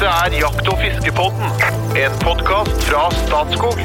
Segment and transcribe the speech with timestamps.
[0.00, 1.50] Dette er Jakt- og fiskepodden,
[2.00, 3.82] en podkast fra Statskog.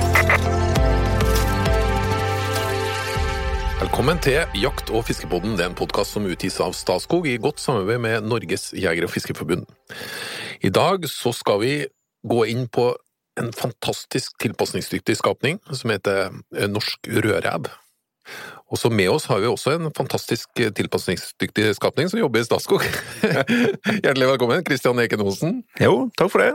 [3.82, 5.58] Velkommen til Jakt- og fiskepodden.
[5.58, 9.12] Det er en podkast som utgis av Statskog i godt samarbeid med Norges jeger- og
[9.12, 9.68] fiskerforbund.
[10.64, 11.74] I dag så skal vi
[12.24, 12.94] gå inn på
[13.36, 16.32] en fantastisk tilpasningsdyktig skapning som heter
[16.72, 17.68] norsk rødrev.
[18.76, 22.84] Og så med oss har vi også en fantastisk tilpasningsdyktig skapning som jobber i Statskog.
[24.04, 25.62] Hjertelig velkommen, Kristian Eken Olsen.
[25.80, 26.50] Jo, takk for det.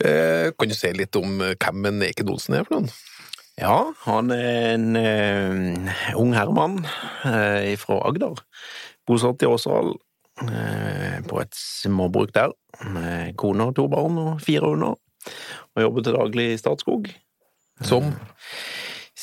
[0.00, 2.88] Eh, Kan du si litt om hvem en Eken Olsen er for noen?
[3.60, 6.80] Ja, han er en eh, ung herremann
[7.28, 8.40] eh, fra Agder.
[9.04, 9.92] Bosatt i Åseral,
[10.48, 12.56] eh, på et småbruk der,
[12.88, 14.96] med kone og to barn og fire hunder.
[15.76, 17.12] Og jobber til daglig i Statskog.
[17.84, 18.14] Som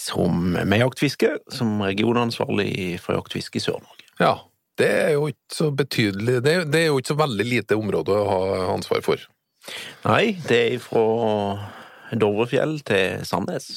[0.01, 4.07] Som med jaktfiske, som regionansvarlig for jaktfiske i Sør-Norge.
[4.21, 4.33] Ja,
[4.81, 8.15] det er jo ikke så betydelig Det, det er jo ikke så veldig lite område
[8.15, 8.41] å ha
[8.73, 9.21] ansvar for.
[10.07, 11.05] Nei, det er fra
[12.17, 13.69] Dovrefjell til Sandnes.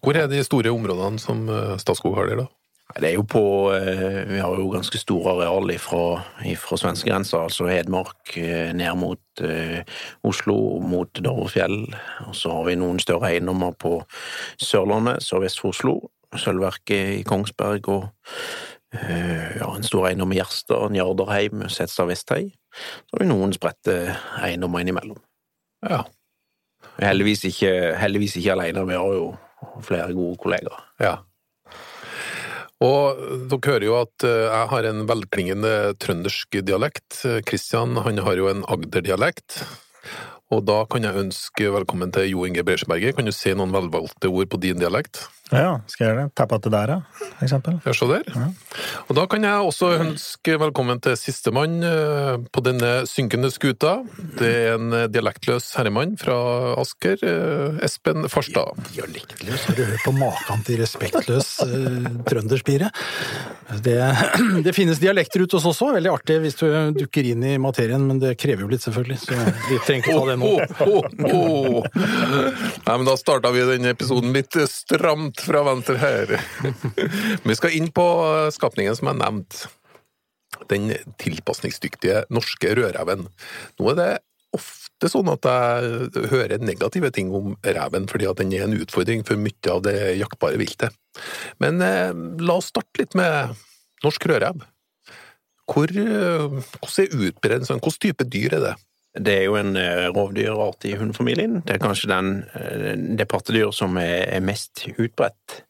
[0.00, 1.44] Hvor er de store områdene som
[1.82, 2.59] Statskog har der, da?
[2.98, 3.42] Det er jo på
[3.74, 9.42] eh, Vi har jo ganske store areal fra, ifra svenskegrensa, altså Hedmark eh, ned mot
[9.46, 9.84] eh,
[10.26, 11.84] Oslo, mot Dovrefjell.
[12.26, 14.00] Og så har vi noen større eiendommer på
[14.58, 15.96] Sørlandet, sørvest for Oslo.
[16.36, 18.04] Sølvverket i Kongsberg og
[18.90, 22.52] ja, en stor eiendom i Gjerstad, Njardarheim, Setstad Vesthei.
[23.06, 23.96] Så har vi noen spredte
[24.42, 25.18] eiendommer innimellom.
[25.86, 26.04] Ja.
[27.02, 29.26] Heldigvis ikke, heldigvis ikke alene, vi har jo
[29.86, 30.86] flere gode kollegaer.
[31.02, 31.16] ja.
[32.80, 37.22] Og dere hører jo at eh, jeg har en velklingende trøndersk dialekt.
[37.48, 39.60] Kristian han har jo en Agder-dialekt.
[40.50, 43.12] Og da kan jeg ønske velkommen til Jo Inge Bresjeberger.
[43.14, 45.26] Kan du si noen velvalgte ord på din dialekt?
[45.50, 46.32] Ja, skal jeg gjøre det?
[46.38, 47.78] Tappa til der, ja, for eksempel.
[47.82, 48.28] Ja, se der.
[49.10, 53.96] Og da kan jeg også ønske velkommen til sistemann eh, på denne synkende skuta.
[54.38, 56.36] Det er en eh, dialektløs herremann fra
[56.78, 58.78] Asker, eh, Espen Farstad.
[58.92, 62.92] Dialektløs, har du hørt på maken til respektløs uh, trønderspire?
[63.82, 63.98] Det,
[64.66, 68.06] det finnes dialekter ute hos oss også, veldig artig hvis du dukker inn i materien,
[68.06, 70.54] men det krever jo litt, selvfølgelig, så vi trenger ikke ta det nå.
[70.86, 71.90] Åh, åh, åh.
[72.86, 76.32] Nei, men da starta vi denne episoden litt stramt fra venstre her.
[77.48, 78.06] Vi skal inn på
[78.54, 79.70] skapningen som jeg nevnte.
[80.70, 80.90] Den
[81.22, 83.28] tilpasningsdyktige norske rødreven.
[83.78, 84.10] Nå er det
[84.56, 89.22] ofte sånn at jeg hører negative ting om reven, fordi at den er en utfordring
[89.26, 90.96] for mye av det jaktbare viltet.
[91.62, 92.10] Men eh,
[92.42, 93.54] la oss starte litt med
[94.04, 94.66] norsk rødrev.
[95.70, 97.80] Hvor, eh, hvordan er utbredelsen?
[97.80, 98.74] Hvilken type dyr er det?
[99.10, 101.56] Det er jo en eh, rovdyrart i hundefamilien.
[101.66, 105.64] Det er kanskje den, eh, det pattedyr som er, mest utbredt.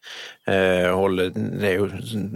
[0.45, 1.87] Eh, det er jo,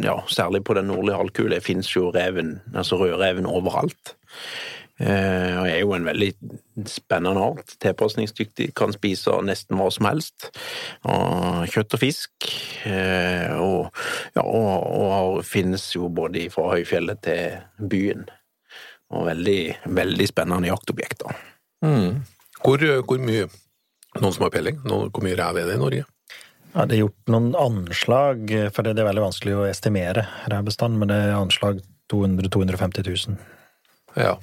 [0.01, 4.17] ja, særlig på den nordlige halvkule finnes jo reven, altså rødreven overalt.
[4.95, 6.29] Og er jo en veldig
[6.87, 7.73] spennende art.
[7.83, 10.53] Tilpasningsdyktig, kan spise nesten hva som helst.
[11.03, 12.47] Og kjøtt og fisk.
[12.87, 13.91] Og,
[14.39, 18.23] ja, og, og finnes jo både fra høyfjellet til byen.
[19.13, 21.37] Og veldig, veldig spennende jaktobjekter.
[21.85, 22.25] Mm.
[22.65, 23.51] Hvor, hvor mye
[24.15, 24.77] Noen som har peiling?
[24.87, 26.05] Hvor mye ræv er det i Norge?
[26.75, 31.11] Ja, det er gjort noen anslag, for det er veldig vanskelig å estimere rævbestanden, men
[31.11, 33.39] det er anslag 200 000-250 000.
[34.19, 34.37] Ja.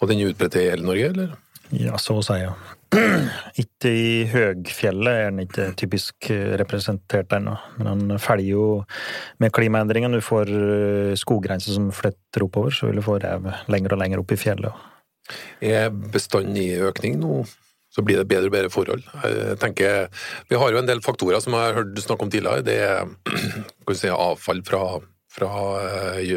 [0.00, 1.36] Og den er utbredt i hele Norge, eller?
[1.72, 2.52] Ja, så å si, ja.
[3.62, 6.28] Ikke i høgfjellet er den ikke typisk
[6.60, 8.66] representert ennå, men han følger jo
[9.42, 10.20] med klimaendringene.
[10.20, 14.22] Du får eh, skoggrenser som flytter oppover, så vil du få rev lenger og lenger
[14.22, 14.86] opp i fjellet.
[15.64, 17.44] Er bestanden i økning nå?
[17.94, 19.04] Så blir det bedre og bedre forhold.
[19.22, 20.08] Jeg tenker,
[20.50, 22.64] Vi har jo en del faktorer som jeg har hørt snakk om tidligere.
[22.66, 24.80] Det er si, avfall fra,
[25.30, 25.52] fra
[25.84, 26.32] eh,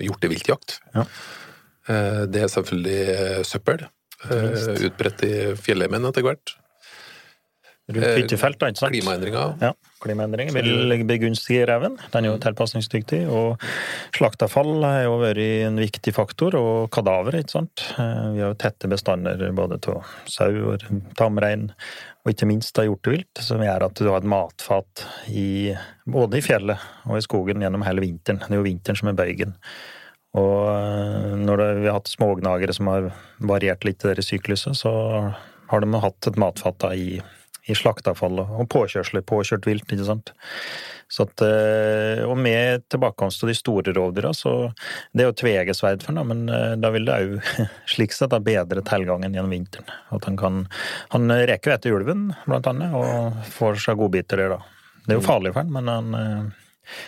[0.00, 0.78] hjorteviltjakt.
[0.94, 1.04] Ja.
[1.92, 3.84] Eh, Det er selvfølgelig eh, søppel.
[4.30, 6.56] Eh, Utbredt i fjellheimen etter hvert.
[7.86, 8.94] Rundt hyttefeltene, ikke sant?
[8.96, 9.52] Klimaendringer.
[9.62, 9.68] Ja,
[10.02, 11.94] klimaendringer vil begunstige reven.
[12.10, 13.20] Den er jo tilpasningsdyktig.
[13.30, 13.62] Og
[14.16, 17.84] slaktavfall har jo vært en viktig faktor, og kadaver, ikke sant.
[17.94, 20.82] Eh, Vi har jo tette bestander både av sau og
[21.14, 21.68] tamrein,
[22.24, 25.76] og ikke minst av hjortevilt, som gjør at du har et matfat i,
[26.10, 28.42] både i fjellet og i skogen gjennom hele vinteren.
[28.42, 29.54] Det er jo vinteren som er bøygen.
[30.36, 34.76] Og eh, når det, vi har hatt smågnagere som har variert litt i deres sykluset,
[34.78, 34.92] så
[35.70, 37.20] har de hatt et matfat da i
[37.66, 40.30] i slakteavfallet og påkjørsler, påkjørt vilt, ikke sant.
[41.22, 44.52] At, eh, og med tilbakekomst av de store rovdyra, så
[45.14, 47.50] det er jo tvegesverd for ham, men eh, da vil det òg
[47.94, 49.90] slik sett ha bedre tilgangen gjennom vinteren.
[50.14, 50.66] At han kan
[51.14, 54.94] Han reker jo etter ulven, blant annet, og får seg godbiter der, da.
[55.06, 56.54] Det er jo farlig for han, men han,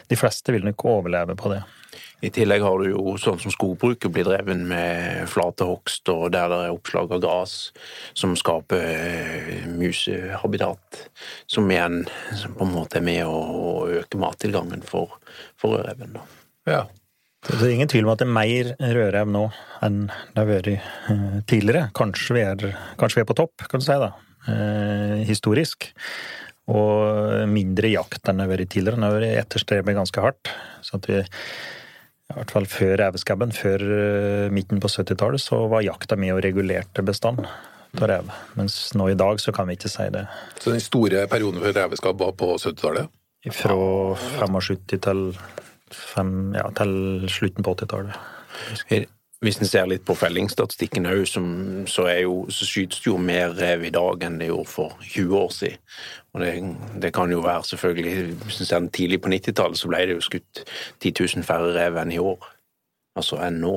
[0.09, 1.63] de fleste vil nok overleve på det.
[2.19, 6.59] I tillegg har du jo sånn som skogbruket blir dreven med flatehogst, og der det
[6.65, 7.55] er oppslag av gras
[8.19, 11.05] som skaper eh, musehabitat,
[11.47, 12.03] som igjen
[12.35, 13.39] som på en måte er med å
[13.89, 15.19] å øke mattilgangen for,
[15.61, 16.19] for rødreven.
[16.69, 16.87] Ja.
[17.47, 19.45] Så det er ingen tvil om at det er mer rødrev nå
[19.87, 21.87] enn det har vært eh, tidligere.
[21.97, 22.65] Kanskje vi er,
[22.99, 24.11] kanskje vi er på topp, kan du si, da.
[24.51, 25.93] Eh, historisk.
[26.69, 29.01] Og mindre jakt enn det har vært tidligere.
[29.01, 30.53] Det har vært etterstrebet ganske hardt.
[30.85, 35.87] Så at vi, i hvert fall før reveskabben, før eh, midten på 70-tallet, så var
[35.87, 37.47] jakta med og regulerte bestand
[37.97, 38.33] av rev.
[38.59, 40.27] Mens nå i dag så kan vi ikke si det.
[40.61, 43.15] Så den store perioden for reveskabb var på 70-tallet?
[43.55, 43.77] Fra
[44.43, 45.29] 75 til,
[45.95, 49.09] fem, ja, til slutten på 80-tallet.
[49.39, 53.85] Hvis en ser litt på fellingsstatistikken òg, så, jo, så skytes det jo mer rev
[53.87, 55.85] i dag enn det gjorde for 20 år siden.
[56.39, 56.53] Og det,
[57.03, 60.63] det kan jo være selvfølgelig en ser tidlig på 90-tallet, så ble det jo skutt
[61.03, 62.55] 10 000 færre rev enn i år.
[63.19, 63.73] Altså enn nå.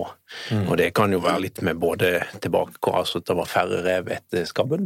[0.67, 2.11] Og det kan jo være litt med både
[2.43, 4.85] tilbake, altså at det var færre rev etter skabben,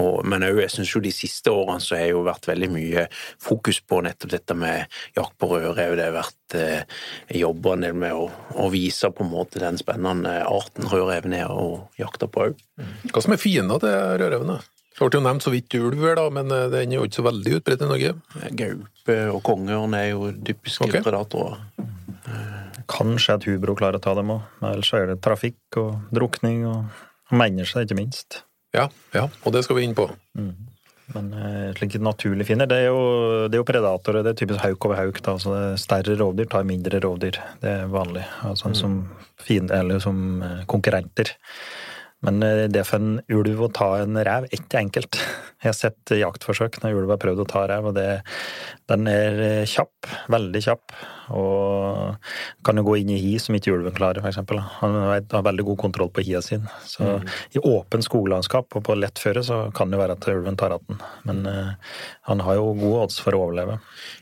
[0.00, 3.04] og, men òg jeg syns jo de siste årene så har jo vært veldig mye
[3.42, 5.98] fokus på nettopp dette med jakt på rødrev.
[6.00, 6.98] Det har vært eh,
[7.42, 8.26] jobba en del med å,
[8.56, 12.68] å vise på en måte den spennende arten rødreven er og jakta på òg.
[13.12, 14.56] Hva som er fiender til rødreven?
[14.90, 17.26] Det ble jo nevnt så vidt ulv da, men eh, den er jo ikke så
[17.28, 18.14] veldig utbredt i Norge.
[18.58, 21.04] Gaupe og kongeørn er jo typiske okay.
[21.06, 21.62] predatorer.
[22.90, 26.10] Kanskje et hubro klarer å ta dem òg, men ellers så er det trafikk og
[26.14, 28.42] drukning og mennesker, ikke minst.
[28.74, 30.08] Ja, ja, og det skal vi inn på.
[31.14, 33.00] Men eh, slik naturlig finner, det er jo,
[33.50, 34.24] det er jo predatorer.
[34.26, 35.18] Det er typisk hauk over hauk.
[35.22, 35.34] Da.
[35.34, 37.40] Altså, større rovdyr tar mindre rovdyr.
[37.62, 38.22] Det er vanlig.
[38.46, 38.76] Altså, mm.
[38.78, 38.98] som
[39.42, 41.34] fiend, eller som eh, konkurrenter.
[42.26, 45.20] Men eh, det for en ulv å ta en rev er ikke enkelt.
[45.60, 48.08] Jeg har sett jaktforsøk når ulv har prøvd å ta rev, og det,
[48.90, 50.08] den er eh, kjapp.
[50.32, 50.96] Veldig kjapp.
[51.36, 52.16] Og
[52.66, 54.60] kan jo gå inn i hi som ikke ulven klarer, eksempel.
[54.80, 56.66] Han har veldig god kontroll på hia sin.
[56.86, 57.20] Så
[57.54, 60.86] i åpen skoglandskap og på lett føre så kan det være at ulven tar att
[60.88, 61.02] den.
[61.22, 61.72] Men uh,
[62.28, 63.78] han har jo gode odds for å overleve.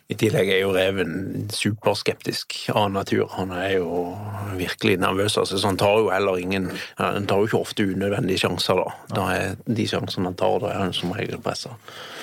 [0.09, 3.27] I tillegg er jo reven superskeptisk av natur.
[3.37, 4.05] Han er jo
[4.57, 5.39] virkelig nervøs.
[5.41, 9.17] Altså, så han tar jo heller ingen Han tar jo ikke ofte unødvendige sjanser, da.
[9.17, 11.75] da er de sjansene han tar, da er han som regel pressa.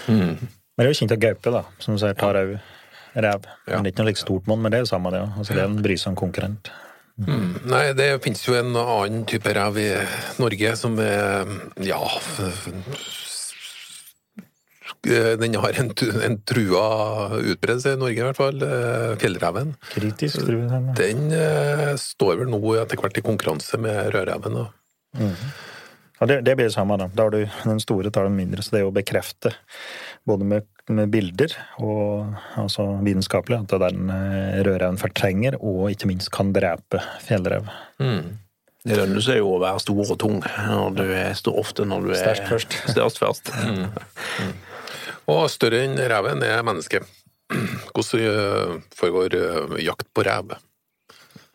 [0.07, 2.57] Men det er jo kjent av gaupe, da, som du sier, tar au
[3.15, 3.45] rev.
[3.67, 3.77] Ja.
[3.77, 5.37] Men det er ikke noe like stort monn, men det er jo samme det òg.
[5.39, 6.71] Altså, det er en brysom konkurrent.
[7.15, 7.51] Mm.
[7.71, 9.85] Nei, det finnes jo en annen type rev i
[10.35, 11.47] Norge som er
[11.87, 12.01] Ja
[15.05, 15.93] Den har en,
[16.27, 16.83] en trua
[17.37, 18.59] utbredelse i Norge, i hvert fall.
[18.65, 19.75] eh, Fjellreven.
[19.93, 20.67] Kritisk, jeg.
[20.71, 20.91] den.
[20.97, 24.65] Den eh, står vel nå etter hvert i konkurranse med rødreven.
[25.15, 25.35] Mm.
[26.19, 27.09] Ja, det, det blir det samme, da.
[27.13, 28.63] Da har du den store tar den mindre.
[28.65, 29.53] Så det er å bekrefte,
[30.27, 36.31] både med, med bilder og altså vitenskapelig, at den eh, rødreven fortrenger og ikke minst
[36.35, 37.69] kan drepe fjellrev.
[38.85, 42.05] Det lønner seg jo å være stor og tung når du er stor ofte når
[42.05, 42.77] du er Størst først.
[42.93, 43.53] Størst først.
[45.31, 47.07] Og større enn reven er mennesket.
[47.95, 50.53] Hvordan eh, foregår eh, jakt på rev?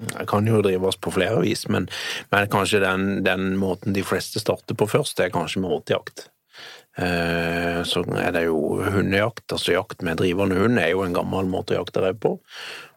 [0.00, 1.86] Det kan jo drives på flere vis, men,
[2.32, 6.30] men kanskje den, den måten de fleste starter på først, er kanskje med åtejakt.
[6.98, 11.46] Eh, Så er det jo hundejakt, altså jakt med drivende hund er jo en gammel
[11.48, 12.34] måte å jakte rev på,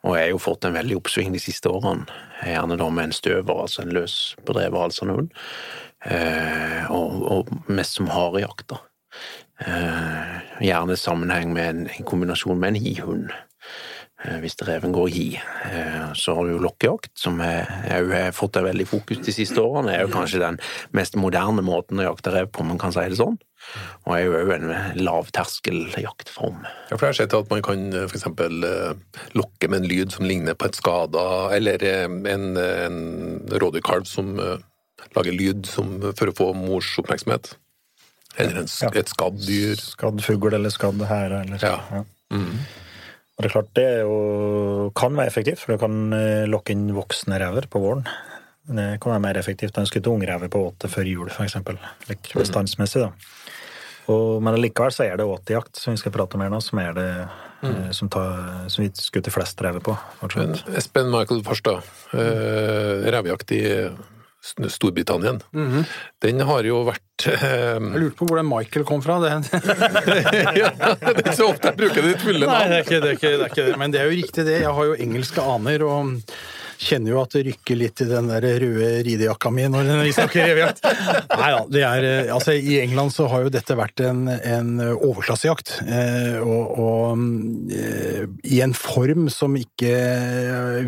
[0.04, 2.08] og jeg har jo fått en veldig oppsving de siste årene.
[2.44, 5.32] Gjerne da med en støver, altså en løs bedrevet halsende hund,
[6.04, 8.82] Eh, og, og mest som harejakt, da.
[9.64, 10.34] Eh,
[10.68, 13.30] Gjerne i sammenheng med en, en kombinasjon med en hihund.
[14.26, 15.24] Eh, Hvis reven går gi.
[15.36, 15.42] hi.
[15.72, 19.58] Eh, Så har du lokkejakt, som jeg er har fått et veldig fokus de siste
[19.60, 19.88] årene.
[19.92, 20.60] Det er jo kanskje den
[20.94, 23.38] mest moderne måten å jakte rev på, om man kan si det sånn.
[24.06, 24.70] Og er jo òg en
[25.06, 26.64] lavterskeljaktform.
[26.92, 28.12] Ja, for jeg har sett at man kan f.eks.
[28.12, 28.94] for eksempel eh,
[29.34, 31.26] lokke med en lyd som ligner på et skada,
[31.56, 32.48] eller en, en
[33.50, 34.36] rådyrkalv som
[35.16, 37.56] lager lyd som, for å få mors oppmerksomhet.
[38.38, 38.90] Eller en, Ja.
[38.98, 39.76] et skadd dyr.
[39.78, 41.44] Skadd fugl eller skadd hære.
[41.46, 42.04] Eller, Ja.
[43.34, 46.76] Og det er klart, det er jo, kan være effektivt, for du kan eh, lokke
[46.76, 48.06] inn voksne rever på våren.
[48.64, 51.80] Det kan være mer effektivt enn å skutte ungrever på åte før jul, eksempel.
[52.08, 53.10] Like bestandsmessig, da.
[54.12, 56.80] Og, men allikevel så er det åtejakt, som vi skal prate om her nå, som
[56.84, 57.10] er det
[57.64, 57.92] mm.
[57.96, 58.40] som, tar,
[58.72, 59.96] som vi skutter flest rever på.
[60.76, 63.64] Espen Michael Farstad, eh, revejakt i
[64.44, 64.56] S-
[65.54, 65.86] -hmm.
[66.22, 69.20] den har jo vært eh, Jeg lurte på hvor den Michael kom fra.
[69.24, 69.30] Det,
[70.62, 72.70] ja, Det er ikke så ofte jeg bruker ditt fulle Nei, navn.
[72.70, 73.78] det er, ikke, det, er ikke, det er ikke det.
[73.78, 74.62] Men det er jo riktig, det.
[74.62, 76.20] Jeg har jo engelske aner og
[76.86, 80.48] kjenner jo at det rykker litt i den der røde ridejakka mi når vi snakker
[80.52, 80.84] revejakt.
[81.40, 84.72] Nei da, det er eh, Altså, i England så har jo dette vært en, en
[84.94, 85.76] overklassejakt.
[85.86, 89.94] Eh, og, og eh, i en form som ikke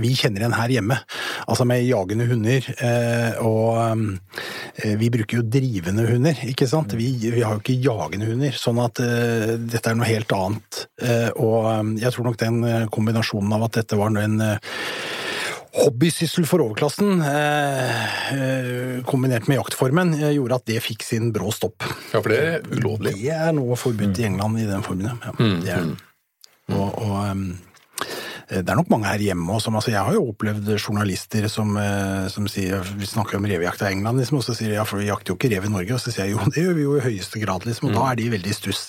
[0.02, 1.00] vi kjenner igjen her hjemme.
[1.46, 2.70] Altså med jagende hunder.
[2.75, 6.96] Eh, og vi bruker jo drivende hunder, ikke sant.
[6.98, 8.58] Vi, vi har jo ikke jagende hunder.
[8.60, 10.86] Sånn at dette er noe helt annet.
[11.02, 14.42] Eh, og jeg tror nok den kombinasjonen av at dette var en
[15.75, 21.51] hobbysyssel for overklassen, eh, eh, kombinert med jaktformen, eh, gjorde at det fikk sin brå
[21.53, 21.84] stopp.
[22.13, 23.15] Ja, for det er ulovlig.
[23.20, 25.34] Det er noe forbudt i England i den formen, ja.
[25.39, 25.89] Mm, Det er,
[26.72, 27.60] og, og um,
[28.50, 29.65] det er nok mange her hjemme også.
[29.65, 31.77] som, Altså, jeg har jo opplevd journalister som,
[32.29, 35.01] som sier Vi snakker om revejakta i England, liksom, og så sier de ja, for
[35.01, 35.94] vi jakter jo ikke rev i Norge.
[35.94, 38.12] Og så sier jeg jo, det gjør vi jo i høyeste grad, liksom, og da
[38.12, 38.84] er de veldig i stuss.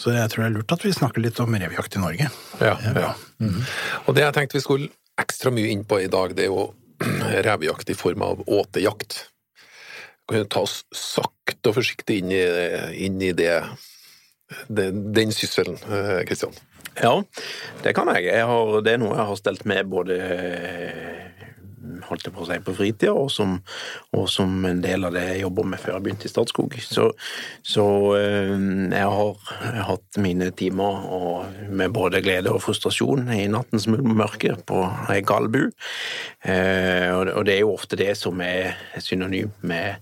[0.00, 2.30] Så jeg tror det er lurt at vi snakker litt om revejakt i Norge.
[2.60, 3.14] Ja, ja.
[4.06, 4.88] Og det jeg tenkte vi skulle
[5.20, 6.70] ekstra mye inn på i dag, det er jo
[7.48, 9.26] revejakt i form av åtejakt.
[10.30, 12.42] Kan ta oss sakte og forsiktig inn i,
[13.06, 13.54] inn i det,
[14.68, 15.80] det, den sysselen,
[16.28, 16.54] Kristian?
[17.00, 17.14] Ja,
[17.82, 18.26] det kan jeg.
[18.28, 21.39] jeg har, det er noe jeg har stelt med både eh,
[22.08, 23.30] holdt jeg på å si, på fritida, og
[24.16, 26.76] og som en del av det jeg jobber med før jeg begynte i Statskog.
[26.84, 27.06] Så,
[27.66, 27.86] så
[28.18, 28.54] eh,
[28.92, 31.00] jeg har hatt mine timer
[31.70, 35.50] med både glede og frustrasjon i nattens mørke på ei galbu.
[35.50, 35.72] bu.
[36.44, 39.96] det- og det er jo ofte det som er synonym med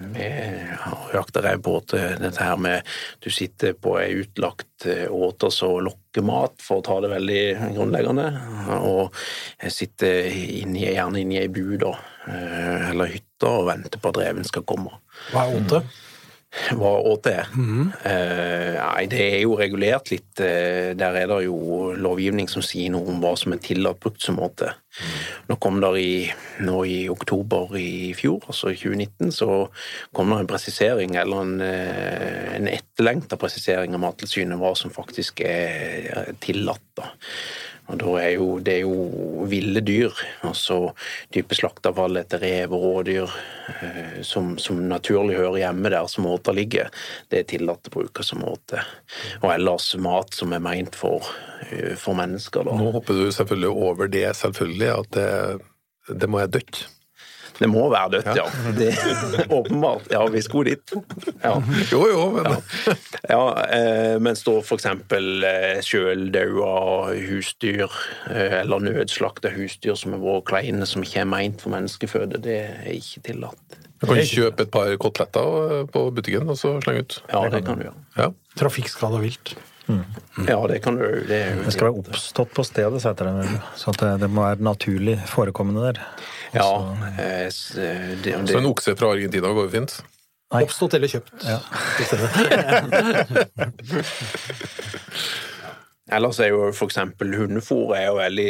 [0.00, 0.68] med
[1.14, 2.86] jakter jakte på åte, dette her med
[3.20, 7.42] du sitter på ei utlagt åter åte og lokker mat, for å ta det veldig
[7.76, 8.26] grunnleggende,
[8.80, 9.16] og
[9.60, 11.92] jeg sitter inni, gjerne inni ei bu da,
[12.26, 15.02] eh, eller hytte og venter på at reven skal komme.
[15.30, 15.82] Hva er åte?
[16.50, 17.50] Hva åte er?
[17.54, 20.40] Eh, nei, det er jo regulert litt.
[20.42, 24.22] eh, der er det jo lovgivning som sier noe om hva som er tillatt brukt
[24.22, 24.72] som åte.
[25.46, 26.26] Nå kom der i,
[26.66, 29.68] nå i oktober i fjor, altså i 2019, så
[30.12, 35.44] kom det en presisering, eller en, eh, en etterlengta presisering av Mattilsynet hva som faktisk
[35.46, 36.82] er tillatt.
[36.98, 37.12] da.
[37.88, 40.14] Og da er jo, det er jo ville dyr,
[40.46, 40.92] altså
[41.34, 43.34] type slakteavfall etter rev og rådyr,
[43.72, 46.92] eh, som, som naturlig hører hjemme der som åta ligger.
[47.32, 48.84] Det er tillatt å bruke som åte.
[49.40, 51.26] Og ellers mat som er meint for,
[51.70, 52.68] eh, for mennesker.
[52.68, 52.78] da.
[52.78, 56.84] Nå hopper du selvfølgelig over det, selvfølgelig, at det, det må være dødt.
[57.60, 58.46] Det må være dødt, ja.
[58.76, 60.06] Det er åpenbart.
[60.12, 60.94] Ja, vi skulle dit.
[61.44, 61.54] Ja.
[61.92, 62.56] Jo, jo, men
[63.28, 63.42] Ja,
[63.76, 67.90] eh, mens da for eksempel eh, sjøldaua husdyr,
[68.32, 72.58] eh, eller nødslakta husdyr som er vært kleine, som ikke er meint for menneskeføde, det
[72.64, 73.78] er ikke tillatt.
[74.00, 77.18] du kan kjøpe et par koteletter eh, på butikken og så slenge ut.
[77.28, 78.06] Ja, det kan du gjøre.
[78.16, 78.30] Ja.
[78.60, 79.52] Trafikkskada vilt.
[80.48, 83.34] Ja, det kan du Det Det skal være oppstått på stedet, så heter det.
[83.76, 85.96] Så at det, det må være naturlig forekommende der.
[86.56, 86.70] Ja,
[87.18, 87.50] eh, eh,
[88.24, 89.92] det, Så en okse fra Argentina går jo fint.
[90.50, 90.62] Nei.
[90.66, 91.34] Oppstått eller kjøpt.
[91.46, 91.58] Ja.
[96.16, 98.48] ellers er jo eksempel hundefôr er jo veldig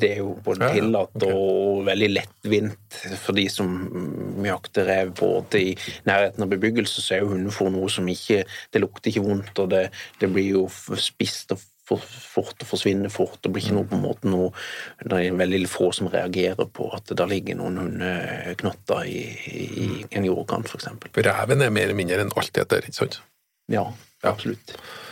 [0.00, 3.74] Det er jo både Ja, ja, tillatt og veldig lettvint for de som
[4.46, 5.74] jakter rev åte i
[6.08, 9.70] nærheten av bebyggelse, så er jo hundefôr noe som ikke Det lukter ikke vondt, og
[9.74, 9.84] det,
[10.20, 10.64] det blir jo
[11.00, 13.40] spist og for, fort og forsvinner fort.
[13.42, 14.52] Det blir ikke noe på en måte noe
[15.02, 20.28] Det er veldig få som reagerer på at det ligger noen hundeknotter i, i en
[20.28, 21.10] jordkant, eksempel.
[21.26, 23.20] Reven er mer eller mindre en alteter, ikke sant?
[23.70, 23.88] Ja,
[24.22, 24.34] Ja.
[24.34, 24.74] absolutt.
[24.76, 25.09] Eh,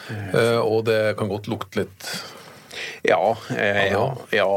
[0.65, 2.09] og det kan godt lukte litt
[3.07, 4.49] Ja, eh, ja, ja,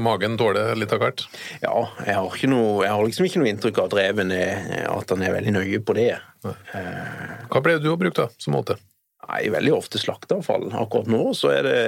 [0.00, 1.24] Magen tåler litt av hvert.
[1.62, 1.74] ja.
[2.06, 5.10] Jeg har, ikke noe, jeg har liksom ikke noe inntrykk av at reven er, at
[5.14, 6.10] han er veldig nøye på det.
[6.44, 8.76] Hva pleier du å bruke da, som måte?
[9.24, 10.68] Nei, veldig ofte slakteavfall.
[10.76, 11.78] Akkurat nå så er det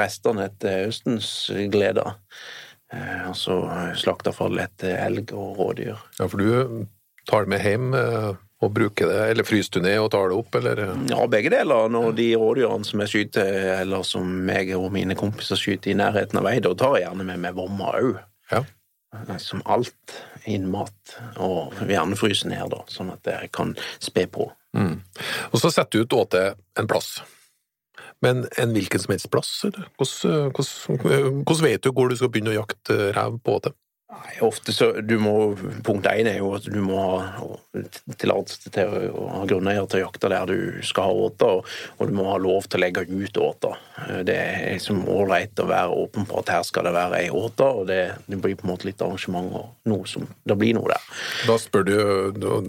[0.00, 1.28] restene etter høstens
[1.72, 2.14] gleder.
[2.94, 3.60] Eh, altså
[4.00, 5.98] slakteavfall etter elg og rådyr.
[6.18, 6.86] Ja, for du
[7.28, 10.36] tar det med hjem eh, og bruker det, eller fryser du ned og tar det
[10.36, 10.82] opp, eller?
[11.08, 11.88] Ja, begge deler.
[11.92, 16.40] Når de rådyrene som jeg skyter, eller som jeg og mine kompiser skyter i nærheten
[16.40, 18.20] av vei, da tar jeg gjerne med meg vomma òg.
[18.52, 18.62] Ja.
[19.40, 21.16] Som alt inn mat.
[21.40, 24.50] Og gjerne fryse ned, da, sånn at jeg kan spe på.
[24.76, 25.00] Mm.
[25.50, 26.44] Og så setter du ut åte
[26.78, 27.16] en plass.
[28.20, 29.88] Men en hvilken som helst plass, eller?
[29.96, 33.72] Hvordan, hvordan, hvordan vet du hvor du skal begynne å jakte rev på åte?
[34.10, 35.32] Nei, ofte så du må,
[35.86, 37.44] Punkt én er jo at du må ha
[38.18, 42.16] tillatelse til å ha grunneier til å jakte der du skal ha åter, og, du
[42.18, 43.78] må ha lov til å legge ut åter.
[44.26, 47.82] Det er liksom ålreit å være åpen på at her skal det være ei åter,
[47.82, 50.90] og det, det blir på en måte litt arrangement og noe som Det blir noe
[50.90, 51.06] der,
[51.46, 51.96] Da spør du,
[52.34, 52.60] da,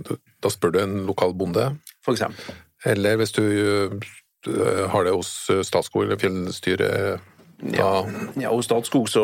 [0.46, 1.72] da spør du en lokal bonde,
[2.06, 2.54] for eksempel.
[2.86, 5.34] eller hvis du eh, har det hos
[5.66, 7.31] Statskog eller Fjellstyret
[7.70, 8.06] Ja,
[8.42, 9.24] ja hos Statskog så,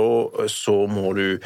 [0.51, 1.39] så, må du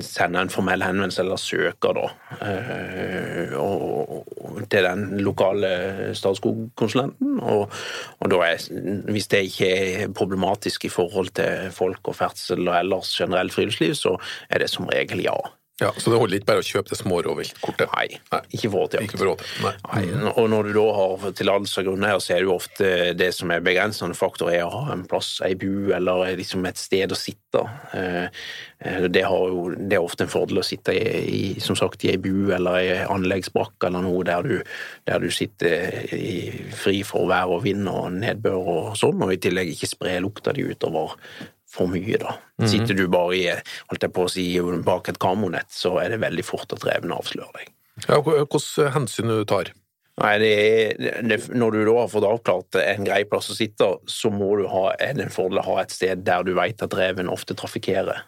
[0.00, 2.06] sende en formell henvendelse eller søke da,
[2.46, 5.72] eh, og, og, til den lokale
[6.16, 7.36] Statskog-konsulenten.
[7.42, 7.68] Og,
[8.20, 8.38] og,
[9.10, 13.94] hvis det ikke er problematisk i forhold til folk og ferdsel og ellers generelt friluftsliv,
[13.98, 14.16] så
[14.48, 15.36] er det som regel ja.
[15.82, 17.90] Ja, Så det holder ikke bare å kjøpe det små rovviltkortet?
[17.96, 18.18] Nei,
[18.54, 19.08] ikke for råtejakt.
[19.08, 19.72] Ikke for råte, nei.
[19.82, 20.28] nei.
[20.30, 23.50] Og når du da har tillatelse av grunneier, så er det jo ofte det som
[23.50, 27.18] er begrensende faktor, er å ha en plass, ei bu eller liksom et sted å
[27.18, 27.64] sitte.
[27.90, 28.44] Eh,
[29.10, 32.54] det, jo, det er ofte en fordel å sitte i, som sagt, i ei bu
[32.54, 34.54] eller ei anleggsbrakke eller noe der du,
[35.10, 36.36] der du sitter i,
[36.70, 40.54] fri for vær og vind og nedbør og sånn, og i tillegg ikke spre lukta
[40.54, 41.18] di utover
[41.74, 42.36] for mye, da.
[42.58, 42.70] Mm -hmm.
[42.70, 43.46] Sitter du bare i,
[43.90, 44.44] holdt jeg på å si,
[44.86, 47.72] bak et kamonett, så er det veldig fort at reven avslører deg.
[48.08, 49.72] Ja, Hvilke hensyn du tar?
[50.22, 53.88] Nei, det er, det, Når du da har fått avklart en grei plass å sitte,
[54.06, 57.28] så må du ha, en fordel å ha et sted der du vet at reven
[57.28, 58.22] ofte trafikkerer.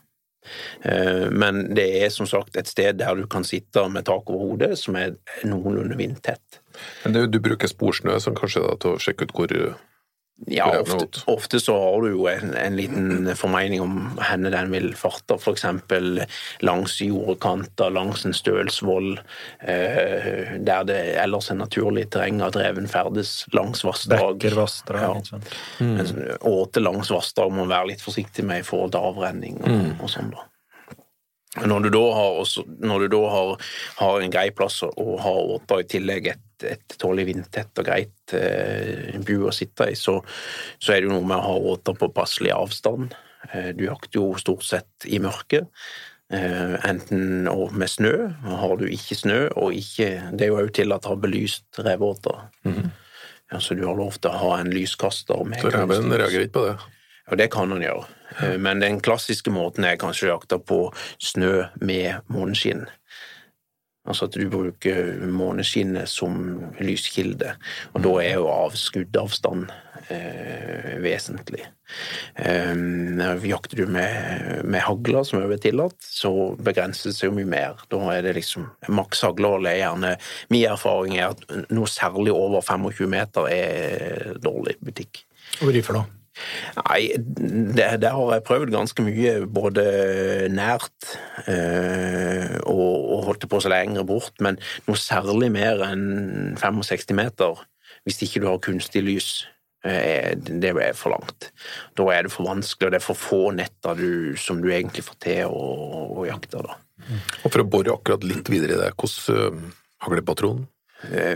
[0.82, 4.52] Eh, men det er som sagt et sted der du kan sitte med tak over
[4.52, 5.14] hodet, som er
[5.46, 6.60] noenlunde vindtett.
[7.04, 9.54] Men du, du bruker sporsnø som kanskje da, til å sjekke ut hvor
[10.46, 14.90] ja, ofte, ofte, så har du jo en, en liten formening om henne den vil
[14.98, 15.64] farte, f.eks.
[16.60, 19.16] langs jordkanter, langs en stølsvoll,
[19.64, 24.36] eh, der det ellers er naturlig terreng at reven ferdes langs vassdrag.
[24.36, 25.40] Bekker, vassdrag, ja.
[25.80, 26.02] mm.
[26.52, 29.90] Åte langs vassdrag må man være litt forsiktig med i forhold til avrenning og, mm.
[30.04, 30.44] og sånn, da.
[31.64, 33.70] Når du da har, også, du da har,
[34.02, 38.34] har en grei plass og har åta i tillegg et et tålelig vindtett og greit
[38.36, 40.18] eh, bu å sitte i, så,
[40.78, 43.14] så, er det jo noe med å ha åter på passelig avstand.
[43.52, 45.68] Eh, du jakter jo stort sett i mørket.
[46.32, 51.06] Eh, enten med snø, har du ikke snø, og ikke Det er jo òg tillatt
[51.06, 52.48] å ha belyst reveåter.
[52.64, 52.90] Mm -hmm.
[53.52, 56.58] ja, så du har lov til å ha en lyskaster med Så reven reagerer ikke
[56.58, 56.76] på det?
[57.30, 58.04] Ja, det kan han gjøre.
[58.40, 58.58] Ja.
[58.58, 62.86] Men den klassiske måten er kanskje å jakte på snø med måneskinn.
[64.06, 66.38] Altså at du bruker måneskinnet som
[66.78, 67.56] lyskilde.
[67.94, 69.66] Og da er jo avskuddavstand
[70.14, 71.64] eh, vesentlig.
[72.34, 72.74] Eh,
[73.50, 77.86] jakter du med, med hagler, som er tillatt, så begrenser det jo mye mer.
[77.90, 80.16] Da er det liksom maks haglehold er gjerne
[80.52, 85.24] Min erfaring er at noe særlig over 25 meter er dårlig butikk.
[85.62, 86.06] Og rifer, da?
[86.76, 89.84] Nei, det, det, har jeg prøvd ganske mye, både
[90.52, 91.16] nært
[91.48, 97.64] øh, og, og holdt på så lenger bort, men noe særlig mer enn 65 meter,
[98.06, 99.30] hvis ikke du har kunstig lys,
[99.86, 101.50] øh, det er for langt.
[101.96, 105.06] Da er det for vanskelig, og det er for få netter du, som du egentlig
[105.08, 105.66] får til å,
[106.20, 106.62] å jakte.
[106.68, 106.78] Da.
[107.42, 110.75] Og For å bore akkurat litt videre i det, hvordan øh, haglepatron Eh,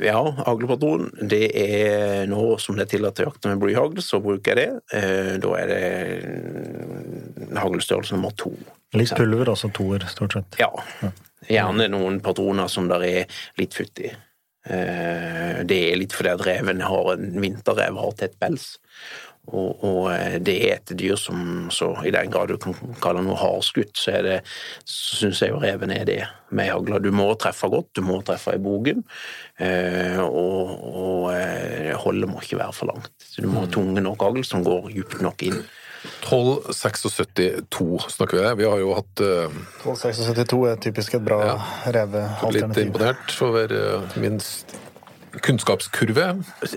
[0.04, 4.56] ja, haglpatron det er nå som det er tillatt å jakte med blyhagl, så bruker
[4.56, 4.96] jeg det.
[4.96, 8.52] Eh, da er det haglstørrelse nummer to.
[8.96, 10.59] Litt pulver, altså toer, stort sett?
[10.61, 10.70] Ja.
[11.50, 14.11] Gjerne noen patroner som der er litt futt i.
[14.66, 18.74] Eh, det er litt fordi at reven har en vinterrev har tett pels.
[19.48, 23.22] Og, og, eh, det er et dyr som så i den grad du kan kalle
[23.24, 24.37] noe hardskutt, så, er det,
[24.85, 26.20] så syns jeg jo reven er det
[26.55, 27.00] med hagla.
[27.03, 29.03] Du må treffe godt, du må treffe i bogen,
[29.59, 33.12] eh, og, og eh, holdet må ikke være for langt.
[33.24, 35.62] Så du må ha tunge nok hagl som går dypt nok inn.
[36.24, 38.55] 12.76,2 snakker vi det.
[38.61, 41.57] Vi har jo hatt uh, 12.76,2 er typisk et bra ja,
[41.92, 42.87] revealternativ.
[42.87, 44.72] Litt imponert over uh, minst
[45.38, 46.27] kunnskapskurve.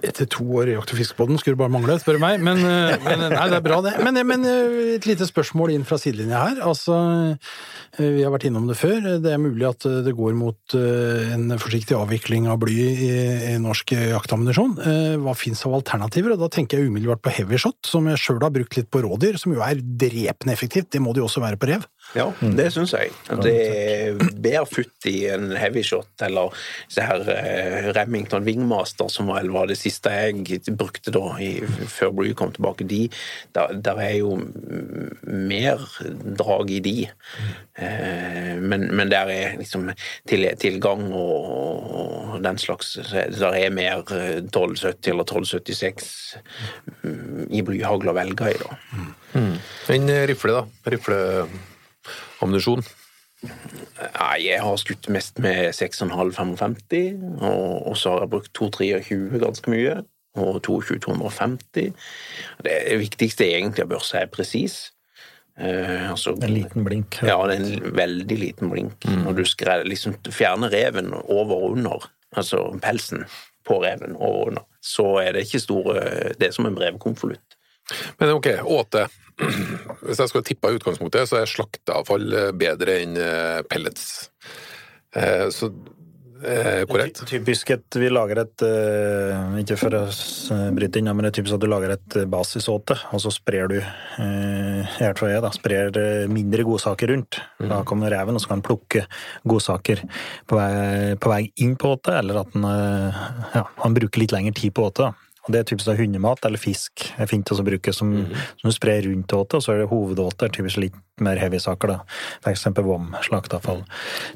[0.06, 2.42] Etter to år i Jakt- og fiskebåten skulle det bare mangle, spør du meg.
[2.44, 3.96] Men, eh, men, nei, det er bra, det.
[4.06, 6.62] Men, men, eh, et lite spørsmål inn fra sidelinja her.
[6.68, 6.98] Altså,
[7.98, 9.00] eh, vi har vært innom det før.
[9.24, 13.12] Det er mulig at det går mot en forsiktig avvikling av bly i,
[13.54, 14.78] i norsk jaktammunisjon.
[15.24, 16.36] Hva fins av alternativer?
[16.36, 19.39] Og da tenker jeg umiddelbart på heavyshot, som jeg sjøl har brukt litt på rådyr,
[19.42, 20.92] som jo er drepende effektivt.
[20.94, 21.86] Det må det jo også være på rev.
[22.13, 23.10] Ja, det syns jeg.
[23.41, 26.54] Det er bedre futt i en heavyshot eller
[26.91, 27.23] så her
[27.97, 32.52] Remington sånn Wingmaster, som vel var det siste jeg brukte da, i, før Blue kom
[32.54, 33.08] tilbake, de,
[33.56, 34.38] der, der, er jo
[35.23, 35.84] mer
[36.38, 36.95] drag i de.
[37.76, 39.91] Eh, men, men, der er liksom
[40.30, 46.08] til, tilgang og, den slags Der er mer 1270 eller 1276
[47.54, 48.80] i blyhagl å velge i, da.
[49.34, 49.54] Mm.
[49.93, 50.65] En rifle, da?
[52.43, 52.84] Rifleammunisjon?
[53.43, 59.73] Nei, jeg har skutt mest med 6,5-55, og, og så har jeg brukt 2,23 ganske
[59.73, 60.01] mye.
[60.34, 61.91] Og 22-250.
[62.65, 64.77] Det viktigste egentlig av børsa er presis.
[65.62, 67.19] Eh, altså, en liten blink.
[67.21, 69.06] Ja, det er en veldig liten blink.
[69.06, 69.27] Mm.
[69.27, 73.27] Når du skal liksom fjerner reven over og under, altså pelsen
[73.67, 75.99] på reven over og under, så er det ikke store
[76.39, 77.60] Det er som en brevkonvolutt.
[78.19, 79.08] Men ok, åte.
[80.04, 84.30] Hvis jeg skulle tippa utgangspunktet, så er slakteavfall eh, bedre enn eh, pellets.
[85.15, 85.74] Eh, Så
[86.89, 87.22] korrekt?
[87.24, 88.63] Typisk at Vi lager et
[89.62, 90.02] Ikke for å
[90.76, 93.78] bryte inn, men det er typisk at du lager et basisåte, og så sprer du
[93.78, 97.39] hvert fall jeg da, sprer mindre godsaker rundt.
[97.63, 99.06] Da kommer reven, og så kan den plukke
[99.48, 100.04] godsaker
[100.52, 102.67] på vei, på vei inn på åtet, eller at den,
[103.56, 105.13] ja, han bruker litt lengre tid på åtet.
[105.13, 105.33] da.
[105.43, 108.13] Og Det er typisk hundemat eller fisk er fint å bruke som,
[108.62, 111.60] som du sprer rundt åte, og så er det hovedåtet er typisk litt mer heavy
[111.60, 112.19] saker, da.
[112.39, 113.84] For eksempel vom, slakteavfall.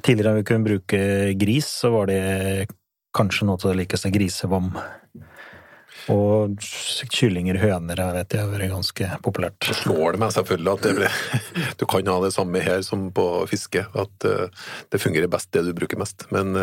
[0.04, 1.02] Tidligere vi kunne bruke
[1.40, 2.68] gris, så var det
[3.16, 4.74] kanskje noe av det likeste grisevom.
[6.12, 6.60] Og
[7.12, 9.72] kyllinger, høner, jeg vet det har vært ganske populært.
[9.82, 11.18] slår det meg selvfølgelig at det blir,
[11.80, 15.66] du kan ha det samme her som på fiske, at eh, det fungerer best det
[15.68, 16.28] du bruker mest.
[16.36, 16.56] Men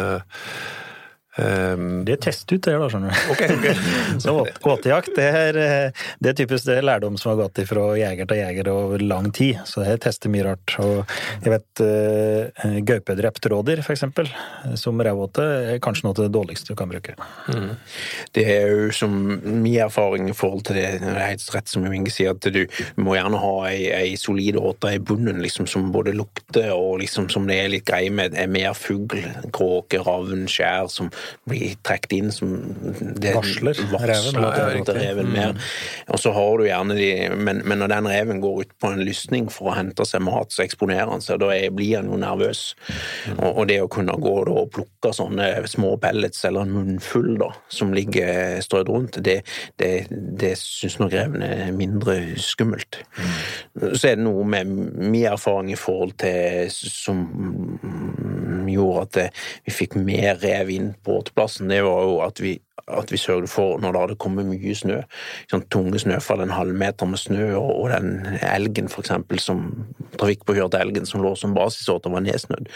[1.38, 3.33] eh, eh, Det er testut, det, da, skjønner du.
[3.35, 3.75] Okay, okay.
[4.25, 7.87] Så åtejakt, det er, eh, det er typisk det er lærdom som har gått ifra
[7.99, 9.62] jeger til jeger over lang tid.
[9.68, 10.77] Så det tester mye rart.
[10.83, 14.29] Og jeg vet uh, gaupedrept rådyr, eksempel,
[14.81, 15.44] som revåte,
[15.75, 17.16] er kanskje noe av det dårligste du kan bruke.
[18.35, 21.87] Det er jo som min erfaring i forhold til det, det er helt rett som
[21.94, 22.64] Inge sier, at du
[23.01, 27.29] må gjerne ha ei, ei solid åte i bunnen liksom, som både lukter og liksom,
[27.33, 29.23] som det er litt greie med, er mer fugl,
[29.55, 31.11] kråke, ravn, skjær som
[31.49, 32.53] blir trukket inn som
[33.21, 35.55] det, Varsler reven, ja, reven mer.
[36.13, 39.05] Og så har du gjerne de men, men når den reven går ut på en
[39.05, 42.63] lysning for å hente seg mat, så eksponerer han seg, da blir han jo nervøs.
[43.37, 47.35] Og, og det å kunne gå da, og plukke sånne små pellets eller en munnfull
[47.41, 49.41] da, som ligger strødd rundt, det,
[49.81, 53.01] det, det syns nok reven er mindre skummelt.
[53.75, 57.25] Så er det noe med min erfaring i forhold til som
[58.77, 59.27] gjorde at det,
[59.67, 62.59] vi fikk mer rev inn på åteplassen, det var jo at vi
[62.89, 64.99] at vi sørget for, når det hadde kommet mye snø,
[65.49, 69.63] sånn tunge snøfall, en halvmeter med snø, og, og den elgen for eksempel, som
[70.21, 72.69] trafikkpåkjørte elgen som lå som basisåter, var nedsnødd,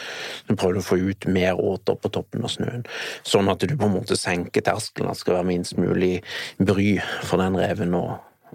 [0.48, 2.86] så prøvde å få ut mer åter på toppen av snøen,
[3.28, 6.14] sånn at du på en måte senker terskelen, at det skal være minst mulig
[6.56, 6.94] bry
[7.28, 8.06] for den reven å,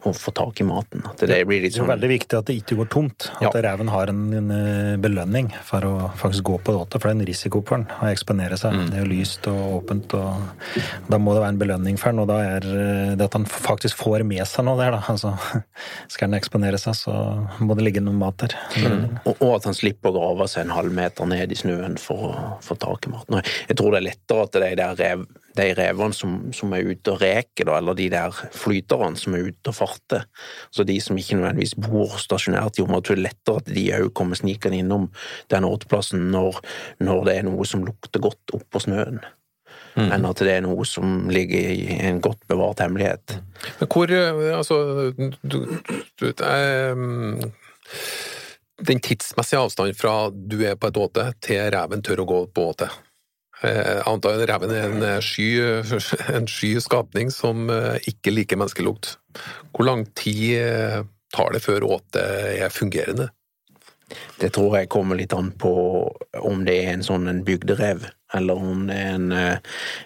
[0.04, 1.04] å få tak i maten.
[1.08, 3.28] At det blir litt Det er sånn veldig viktig at det ikke går tomt.
[3.38, 3.62] At Ja.
[3.70, 7.20] reven har en, en eh, belønning for å faktisk gå på åte, for det er
[7.22, 8.74] en risiko for den å eksponere seg.
[8.90, 12.20] Det er jo lyst og åpent, og da må det være en belønning for den,
[12.26, 15.04] og da er eh, det at han faktisk får med seg noe der, da.
[15.14, 15.36] Altså,
[16.14, 17.14] skal den eksponere seg, så
[17.64, 18.58] må det ligge noe mat der.
[19.26, 22.34] Og, og at han slipper å grave seg en halvmeter ned i snøen for å
[22.66, 23.40] få tak i maten.
[23.70, 25.26] Jeg tror det er lettere at de der rev,
[25.58, 29.50] de revene som, som er ute og reker, da, eller de der flyterne som er
[29.52, 30.26] ute og farter,
[30.74, 34.40] så de som ikke nødvendigvis bor stasjonært i området, er lettere at de òg kommer
[34.40, 35.08] snikende innom
[35.54, 36.60] den åteplassen når,
[37.04, 39.24] når det er noe som lukter godt oppå snøen.
[39.94, 43.36] Enn at det er noe som ligger i en godt bevart hemmelighet.
[43.80, 45.60] Men hvor eh, Altså, du,
[46.18, 47.04] du eh,
[48.90, 52.70] Den tidsmessige avstanden fra du er på et åte, til reven tør å gå på
[52.74, 52.90] åte.
[53.64, 55.50] Eh, Jeg antar at reven er en eh, sky,
[56.38, 59.16] en sky skapning som eh, ikke liker menneskelukt.
[59.74, 63.32] Hvor lang tid tar det før åtet er fungerende?
[64.38, 65.72] Det tror jeg kommer litt an på
[66.46, 68.04] om det er en sånn en bygderev,
[68.38, 69.32] eller om det er en,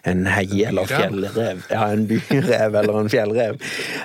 [0.08, 1.66] en hei- eller fjellrev.
[1.74, 3.60] Ja, en byrev eller en fjellrev.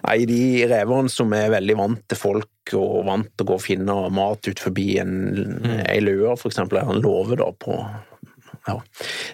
[0.08, 0.40] Nei, de
[0.72, 4.50] revene som er veldig vant til folk og vant til å gå og finne mat
[4.50, 5.14] ut forbi en,
[5.86, 7.78] ei løe, for eksempel, eller en låve da på
[8.66, 8.76] ja,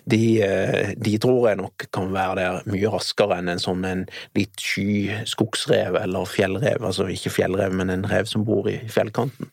[0.09, 4.07] de, eh, de tror jeg nok kan være der mye raskere enn en sånn en
[4.38, 6.85] litt sky skogsrev eller fjellrev.
[6.85, 9.53] Altså ikke fjellrev, men en rev som bor i fjellkanten.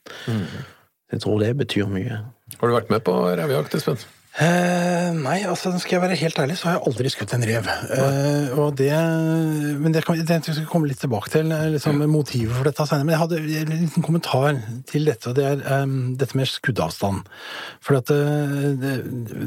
[1.11, 2.21] Jeg tror det betyr mye.
[2.59, 3.99] Har du vært med på revejakt, Espen?
[4.35, 7.69] Eh, nei, altså skal jeg være helt ærlig, så har jeg aldri skutt en rev.
[7.95, 8.91] Eh, og det,
[9.79, 12.09] men det, kan, det skal jeg komme litt tilbake til, liksom, ja.
[12.11, 13.07] motivet for dette senere.
[13.07, 14.59] Men jeg hadde en liten kommentar
[14.91, 17.29] til dette, og det er um, dette med skuddavstand.
[17.79, 18.97] For at, uh, det,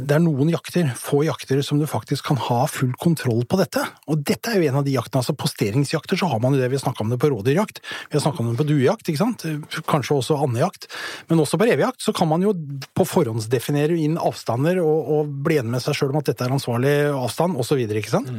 [0.08, 3.84] det er noen jakter, få jakter, som du faktisk kan ha full kontroll på dette.
[4.08, 5.20] Og dette er jo en av de jaktene.
[5.20, 8.16] altså Posteringsjakter så har man jo det, vi har snakka om det på rådyrjakt, vi
[8.16, 9.44] har snakka om det på duejakt, ikke sant?
[9.88, 10.88] kanskje også andejakt.
[11.28, 12.56] Men også på revejakt så kan man jo
[12.96, 16.56] på forhåndsdefinere inn avstander og, og bli enig med seg sjøl om at dette er
[16.56, 17.84] ansvarlig avstand, osv.
[17.88, 18.32] Ikke sant?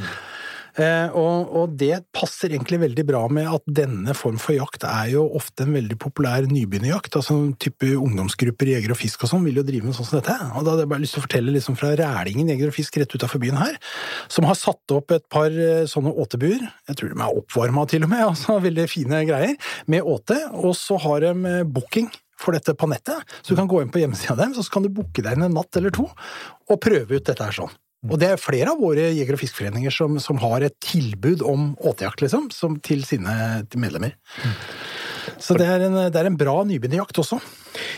[0.80, 5.10] Eh, og, og det passer egentlig veldig bra med at denne form for jakt er
[5.16, 7.18] jo ofte en veldig populær nybegynnerjakt.
[7.20, 10.20] altså en type Ungdomsgrupper jeger og fisk og sånn vil jo drive med sånn som
[10.20, 10.38] dette.
[10.54, 13.02] og Da hadde jeg bare lyst til å fortelle liksom fra Rælingen jeger og fisk
[13.02, 13.76] rett utafor byen her,
[14.32, 16.64] som har satt opp et par eh, sånne åtebuer.
[16.92, 19.58] Jeg tror de er oppvarma til og med, altså veldig fine greier,
[19.90, 20.38] med åte.
[20.54, 23.92] Og så har de eh, booking for dette på nettet, så du kan gå inn
[23.94, 26.82] på hjemmesida deres, og så kan du booke deg inn en natt eller to og
[26.82, 27.72] prøve ut dette her sånn.
[28.08, 31.74] Og det er flere av våre jeger- og fiskeforeninger som, som har et tilbud om
[31.84, 34.16] åtejakt, liksom, som til sine medlemmer.
[35.40, 37.42] Så det er en, det er en bra nybegynnerjakt også.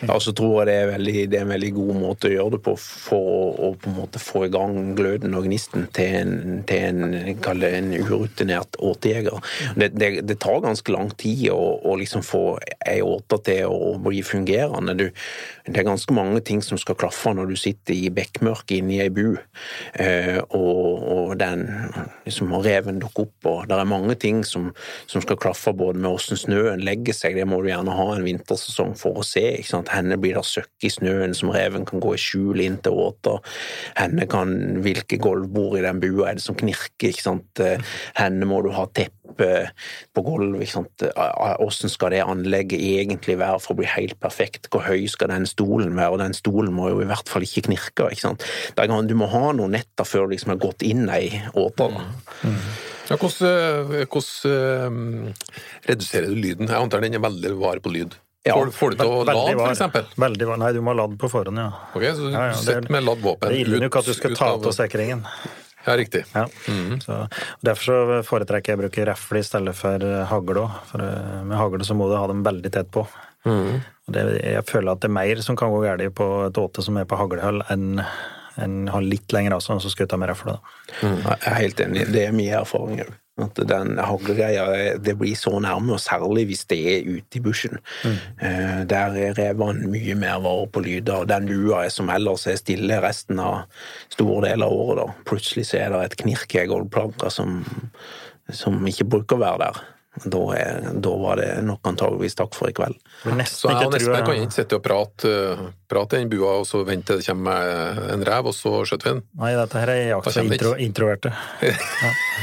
[0.08, 2.56] Ja, så tror jeg det er, veldig, det er en veldig god måte å gjøre
[2.56, 6.64] det på for å, på en måte få i gang gløden og gnisten til en,
[6.70, 9.54] til en, kall det en urutinert åtejeger.
[9.76, 12.44] Det, det, det tar ganske lang tid å, å liksom få
[12.88, 14.98] ei åte til å bli fungerende.
[14.98, 15.08] Du,
[15.68, 19.02] det er ganske mange ting som skal klaffe når du sitter i bekmørket inne i
[19.06, 19.36] ei bu,
[20.02, 21.68] eh, og, og den
[22.26, 24.72] liksom reven dukker opp, og det er mange ting som,
[25.10, 28.26] som skal klaffe både med åssen snøen legger seg, det må du gjerne ha en
[28.26, 29.44] vintersesong for å se.
[29.60, 29.92] ikke sant?
[29.94, 33.40] Henne blir det søkk i snøen som reven kan gå i skjul inn til åter.
[34.00, 34.54] Henne kan
[34.84, 37.64] hvilke gulvbord i den bua er det som knirker, ikke sant.
[38.20, 39.20] Henne må du ha teppe
[40.12, 41.12] på gulvet, ikke.
[41.64, 44.70] Åssen skal det anlegget egentlig være for å bli helt perfekt?
[44.72, 46.16] Hvor høy skal den stolen være?
[46.16, 48.48] Og den stolen må jo i hvert fall ikke knirke, ikke sant.
[48.76, 51.98] Du må ha noen netter før du liksom har gått inn i åter.
[51.98, 52.52] da.
[53.12, 54.52] Ja, hvordan, hvordan
[55.28, 55.50] eh,
[55.90, 56.70] reduserer du lyden?
[56.70, 58.16] Jeg antar den er veldig var på lyd.
[58.44, 60.06] Ja, får, får du til å Veldig lade, var- for eksempel?
[60.18, 61.68] Veldig var, nei, du må lade på forhånd, ja.
[61.94, 64.00] Ok, så du Ja, ja, det er- sitter med ladd våpen Det gjelder jo ikke
[64.00, 65.26] at du skal ta av- sikringen.
[65.86, 66.26] Ja, riktig.
[66.36, 66.46] Ja.
[67.02, 67.16] så,
[67.66, 70.68] derfor så foretrekker jeg å bruke refle i stedet for eh, hagle.
[70.92, 73.08] For eh, med hagle så må du ha dem veldig tett på.
[73.46, 73.82] Og
[74.14, 76.98] det, jeg føler at det er mer som kan gå galt på et åte som
[76.98, 78.04] er på haglehull, enn
[78.62, 80.60] en ha litt lengre avstand, og så skutt med refle.
[81.02, 81.22] Mm.
[81.24, 82.12] Jeg er helt enig.
[82.12, 83.14] Det er mye erfaring òg.
[83.40, 87.78] At den haglegreia det blir så nærme, og særlig hvis det er ute i bushen.
[88.06, 91.24] Eh, Der er revene mye mer vare på lyder.
[91.26, 93.64] Den lua er som ellers er stille resten av
[94.10, 94.98] store deler av året.
[94.98, 95.24] da.
[95.26, 97.64] Plutselig så er det et knirk i ei gulvplanke som,
[98.52, 99.82] som ikke bruker å være der.
[100.26, 102.98] Da, er, da var det nok antageligvis takk for i kveld.
[103.48, 105.30] Så jeg og Espen kan ikke sitte og prate,
[105.88, 109.08] prate i den bua, og så vente til det kommer en rev, og så skjøter
[109.08, 109.22] vi den.
[109.40, 111.32] Nei, dette her er jakt for intro, introverte.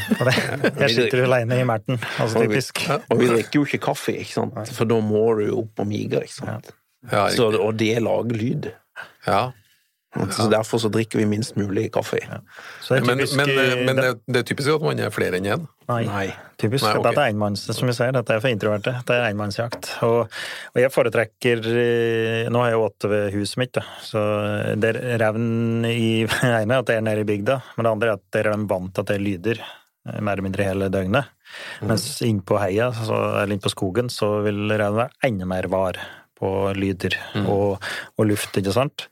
[0.09, 0.33] Ja.
[0.81, 2.81] Jeg sitter alene i Merten, altså Og vi- typisk.
[3.13, 4.73] Og vi drikker jo ikke kaffe, ikke sant?
[4.73, 6.23] for da må du jo opp og mige.
[6.25, 6.71] ikke sant?
[7.37, 8.71] Så, og det lager lyd.
[9.29, 9.51] ja.
[10.33, 12.17] Så Derfor så drikker vi minst mulig kaffe.
[12.23, 12.39] Ja.
[12.89, 15.11] det er Men, men, eh, eh, men det- det, det er typisk at man er
[15.13, 15.67] flere enn én.
[15.89, 16.05] Nei.
[16.09, 16.27] Nei.
[16.59, 16.85] Typisk.
[16.85, 17.03] Nei, okay.
[17.11, 18.95] Dette er enmanns, som vi sier, dette er for introverte.
[19.07, 19.91] Det er enmannsjakt.
[20.03, 20.33] Og,
[20.75, 23.85] og jeg foretrekker eh, Nå har jeg åtte ved huset mitt, da.
[24.03, 24.23] så
[24.81, 28.09] det er revn i det ene at det er nede i bygda, men det andre
[28.09, 30.65] er at der er de vant til at det er lyder eh, mer eller mindre
[30.73, 31.29] hele døgnet.
[31.85, 35.69] Mens inn på heia, så, eller inn på skogen, så vil revnen være enda mer
[35.69, 36.01] var
[36.39, 37.17] på lyder
[37.49, 37.81] og,
[38.17, 39.09] og luft, ikke sant?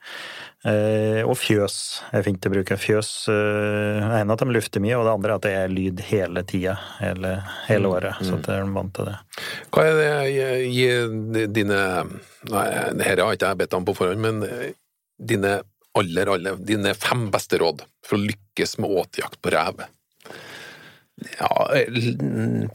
[0.66, 1.74] Eh, og fjøs
[2.16, 2.74] er fint å bruke.
[2.80, 6.00] Fjøs eh, er at de lufter mye, og det andre er at det er lyd
[6.08, 7.36] hele tida, hele,
[7.68, 8.18] hele året.
[8.26, 9.14] Så at de er vant til det.
[9.70, 10.10] Hva er det
[10.66, 11.80] i- dine
[12.46, 14.72] Nei, det her har ikke jeg bedt om på forhånd, men eh,
[15.18, 15.60] dine
[15.98, 19.86] aller, aller Dine fem beste råd for å lykkes med åtejakt på rev?
[21.40, 21.48] Ja,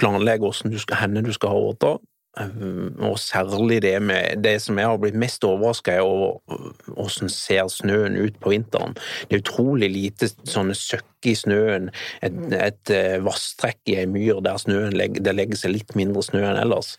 [0.01, 1.91] planlegg hvordan du skal, henne du skal ha åta.
[2.39, 6.39] Og særlig det med Det som jeg har blitt mest overraska over,
[6.88, 8.96] hvordan ser snøen ut på vinteren.
[9.28, 11.91] Det er utrolig lite sånne søkk i snøen,
[12.26, 16.24] et, et eh, vasstrekk i ei myr der snøen legger, det legger seg litt mindre
[16.26, 16.96] snø enn ellers.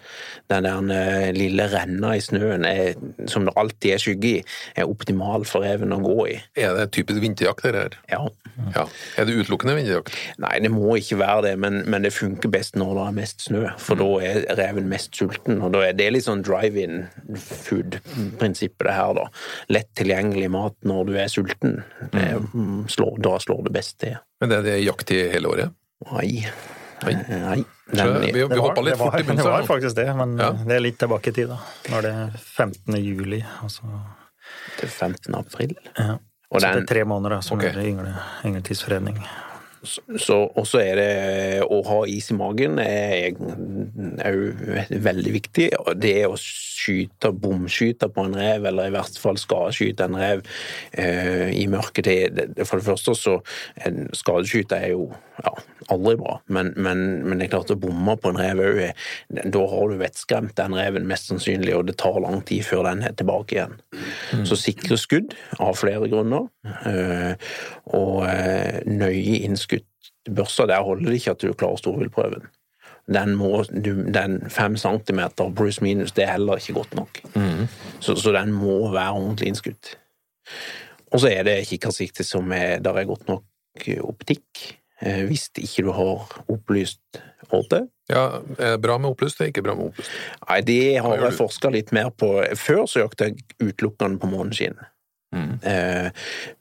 [0.53, 2.92] Den der eh, lille renna i snøen, er,
[3.27, 4.45] som det alltid er skygge i,
[4.79, 6.37] er optimal for reven å gå i.
[6.55, 7.99] Er det typisk vinterjakt, det her?
[8.12, 8.23] Ja.
[8.77, 8.87] Ja.
[9.18, 10.14] Er det utelukkende vinterjakt?
[10.45, 13.47] Nei, det må ikke være det, men, men det funker best når det er mest
[13.49, 15.21] snø, for da er reven mest sulten.
[15.22, 17.06] Og da er Det litt sånn drive-in
[17.38, 19.26] food-prinsippet det her, da.
[19.72, 21.82] Lett tilgjengelig mat når du er sulten.
[22.12, 24.16] Det, mm, slår, da slår det best til.
[24.40, 25.76] Men det er det jakt i hele året?
[26.11, 26.32] Nei.
[27.02, 27.14] Nei.
[27.28, 27.61] Nei.
[27.92, 30.50] Den, vi, vi hoppa litt fort i Det var faktisk det, men Ja.
[30.56, 31.58] det er litt tilbake i tid, da.
[31.98, 32.96] er det er 15.
[33.02, 33.42] juli.
[33.62, 33.88] Altså,
[34.78, 35.35] til 15.
[35.35, 35.74] april.
[35.98, 36.18] ja.
[36.52, 37.72] Og så det er tre måneder, da, som okay.
[37.72, 38.11] er yngle,
[38.44, 39.22] yngletidsfredning.
[39.83, 44.61] Så, og så er det å ha is i magen er òg
[45.03, 45.68] veldig viktig.
[45.99, 50.45] Det å skyte, bomskyte på en rev, eller i hvert fall skadeskyte en rev
[50.92, 52.07] eh, i mørket.
[52.07, 53.38] Det, det, for det første så
[54.16, 55.09] Skadeskyte er jo
[55.42, 55.53] ja,
[55.92, 58.81] aldri bra, men, men, men det er klart å bomme på en rev òg
[59.55, 63.05] Da har du vettskremt den reven mest sannsynlig, og det tar lang tid før den
[63.07, 63.79] er tilbake igjen.
[64.49, 66.49] Så sikre skudd av flere grunner,
[66.88, 67.55] eh,
[67.99, 69.88] og eh, nøye innskutt
[70.31, 70.68] børser.
[70.71, 72.51] Der holder det ikke at du klarer storviltprøven.
[73.12, 77.18] Den, må, den fem centimeter pluss minus, det er heller ikke godt nok.
[78.01, 79.97] Så, så den må være ordentlig innskutt.
[81.12, 83.45] Og så er det kikkersikte som er Der er godt nok
[84.05, 84.79] optikk.
[85.02, 87.00] Eh, Hvis ikke du har opplyst
[87.52, 87.82] åte.
[88.08, 90.10] Ja, det bra med opplyst, er ikke bra med opplyst.
[90.48, 92.30] Nei, det har jeg forska litt mer på.
[92.56, 94.78] Før så jakta jeg utelukkende på måneskinn.
[95.32, 95.54] Mm.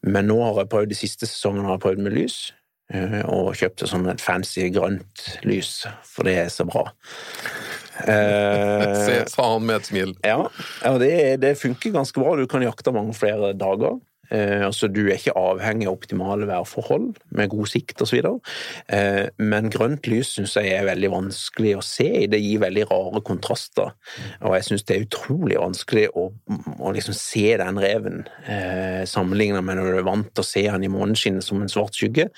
[0.08, 2.38] men nå har jeg prøvd de siste sesongene har jeg prøvd med lys,
[2.94, 5.74] eh, og kjøpte sånn et fancy grønt lys,
[6.08, 6.86] for det er så bra.
[8.02, 10.14] Eh, Se, sa han med et smil.
[10.26, 10.40] ja,
[10.82, 11.12] ja det,
[11.44, 12.32] det funker ganske bra.
[12.40, 14.00] Du kan jakte mange flere dager.
[14.32, 18.20] Eh, altså Du er ikke avhengig av optimale værforhold med god sikt osv.
[18.88, 22.10] Eh, men grønt lys syns jeg er veldig vanskelig å se.
[22.32, 23.92] Det gir veldig rare kontraster.
[24.42, 26.30] Og jeg syns det er utrolig vanskelig å,
[26.80, 30.66] å liksom se den reven eh, sammenlignet med når du er vant til å se
[30.70, 32.30] den i måneskinnet som en svart skygge.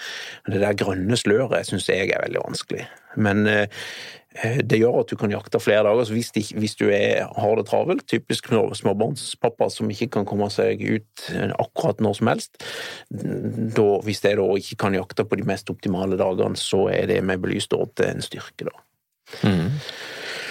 [0.50, 2.90] Det der grønne sløret syns jeg er veldig vanskelig.
[3.22, 3.86] Men eh,
[4.42, 6.10] det gjør at du kan jakte flere dager.
[6.16, 10.82] Hvis, de, hvis du er, har det travelt, typisk småbarnspappa som ikke kan komme seg
[10.82, 11.28] ut
[11.62, 12.58] akkurat når som helst,
[13.10, 17.22] da, hvis jeg da ikke kan jakte på de mest optimale dagene, så er det
[17.24, 18.76] med belyst åte en styrke, da.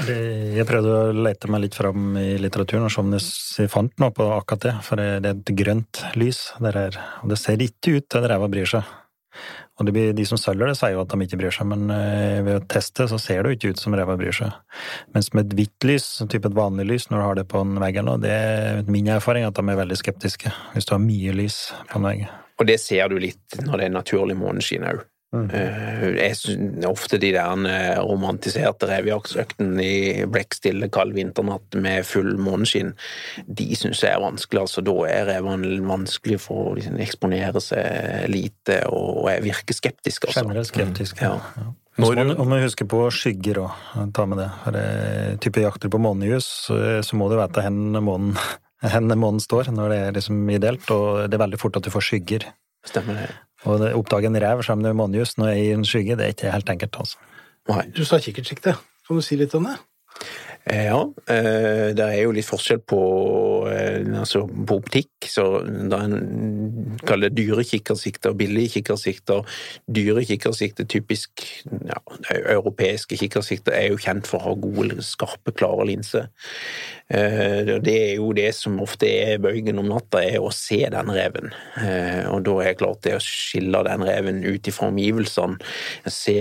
[0.07, 3.93] Det- Jeg prøvde å lete meg litt fram i litteraturen og se om jeg fant
[4.01, 7.57] noe på akkurat det, for det er et grønt lys der er, og det ser
[7.61, 8.83] ikke ut til at ræva bryr seg.
[9.81, 12.43] Og blir, de som selger det, sier jo at de ikke bryr seg, men eh,
[12.45, 14.53] ved å teste så ser det jo ikke ut som ræva bryr seg.
[15.17, 17.81] Mens med et hvitt lys, type et vanlig lys, når du har det på en
[17.81, 21.03] vegg eller noe, det er min erfaring at de er veldig skeptiske hvis du har
[21.03, 22.27] mye lys på en vegg.
[22.61, 25.03] Og det ser du litt når det er naturlig måneskinn òg.
[25.33, 32.93] Jeg synes ofte de der eh, romantiserte revejaktøktene i blekkstille kald vinternatt med full måneskinn,
[33.49, 34.61] de syns jeg er vanskelig.
[34.67, 40.29] altså Da er revene vanskelig for å liksom eksponere seg lite, og jeg virker skeptisk,
[40.29, 40.45] altså.
[40.45, 41.23] Generelt skeptisk.
[41.25, 41.39] Ja.
[41.57, 41.71] Ja.
[42.01, 44.51] Når- Om vi husker på skygger òg, ta med det.
[44.65, 48.37] For det, type jakter på månejus, så, så må du vite hvor månen,
[48.81, 51.91] hvor månen står når det er liksom ideelt, og det er veldig fort at du
[51.93, 52.49] får skygger.
[52.89, 53.27] Stemmer det?
[53.63, 56.35] Det, oppdage en rev sammen med månejus når jeg er i en skygge, det er
[56.35, 57.21] ikke helt enkelt, altså.
[57.71, 57.85] Nei.
[57.95, 58.75] Du sa kikkertsikte.
[59.07, 59.77] Kan du si litt om det?
[60.67, 63.01] Eh, Ja, eh, det er jo litt forskjell på,
[63.71, 65.11] eh, altså på optikk.
[65.27, 69.43] Så er en kaller dyre kikkersikter billige kikkersikter.
[69.91, 71.43] Dyre kikkersikter, typisk
[71.89, 71.99] ja,
[72.31, 76.29] europeiske kikkersikter, er jo kjent for å ha gode, skarpe, klare linser.
[77.13, 81.51] Det er jo det som ofte er bøygen om natta, er å se den reven.
[82.33, 85.59] Og da er det klart det å skille den reven ut ifra omgivelsene,
[86.09, 86.39] se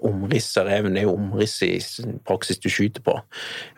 [0.00, 3.18] omrisset av reven, det er jo omrisset i praksis du skyter på.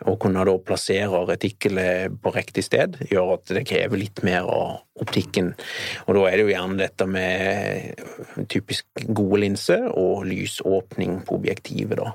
[0.05, 4.81] Å kunne da plassere retikkelet på riktig sted gjør at det krever litt mer av
[5.01, 5.51] optikken.
[6.05, 8.03] Og da er det jo gjerne dette med
[8.51, 12.13] typisk gode linser og lysåpning på objektivet, da.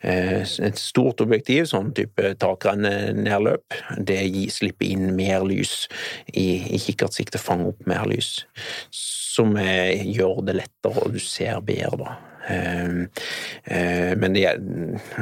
[0.00, 5.86] Eh, Et stort objektiv, sånn type takrennenedløp, det slipper inn mer lys
[6.32, 8.44] i, i kikkertsiktet, fanger opp mer lys.
[8.90, 12.16] Som eh, gjør det lettere, og du ser bedre, da.
[12.50, 12.88] Eh,
[13.64, 14.44] eh, Men de,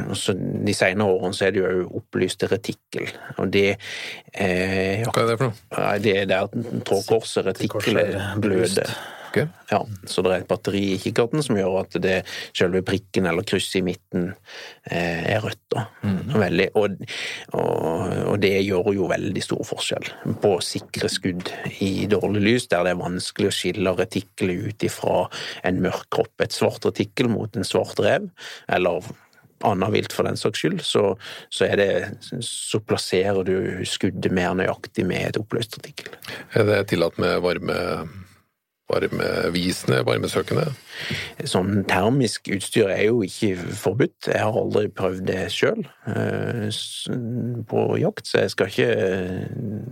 [0.09, 0.35] altså,
[0.67, 5.39] de senere årene så er det jo opplyst retikkel, og det eh, Hva er det
[5.41, 5.99] for noe?
[6.03, 6.49] Det er der
[6.87, 8.97] trådkorset, retikkelet, er bløder.
[9.33, 9.49] Ok.
[9.71, 12.19] Ja, så det er et batteri i kikkerten som gjør at det
[12.53, 14.27] selve prikken eller krysset i midten
[14.85, 15.63] eh, er rødt.
[15.73, 15.87] Da.
[16.37, 16.99] Veldig, og,
[17.57, 20.11] og, og det gjør jo veldig stor forskjell
[20.43, 21.49] på sikre skudd
[21.81, 25.17] i dårlig lys, der det er vanskelig å skille retikkelet ut ifra
[25.65, 26.35] en mørk kropp.
[26.45, 28.29] Et svart retikkel mot en svart rev,
[28.69, 29.09] eller
[29.65, 31.15] annet vilt for den saks skyld, så,
[31.49, 31.89] så, er det,
[32.45, 33.57] så plasserer du
[33.89, 36.13] skuddet mer nøyaktig med et oppløst retikkel.
[36.59, 37.79] Er det tillatt med varme
[38.93, 40.67] varmevisende, varmesøkende?
[41.49, 44.29] Sånn termisk utstyr er jo ikke forbudt.
[44.29, 45.81] Jeg har aldri prøvd det sjøl
[47.71, 49.47] på jakt, så jeg skal ikke eh,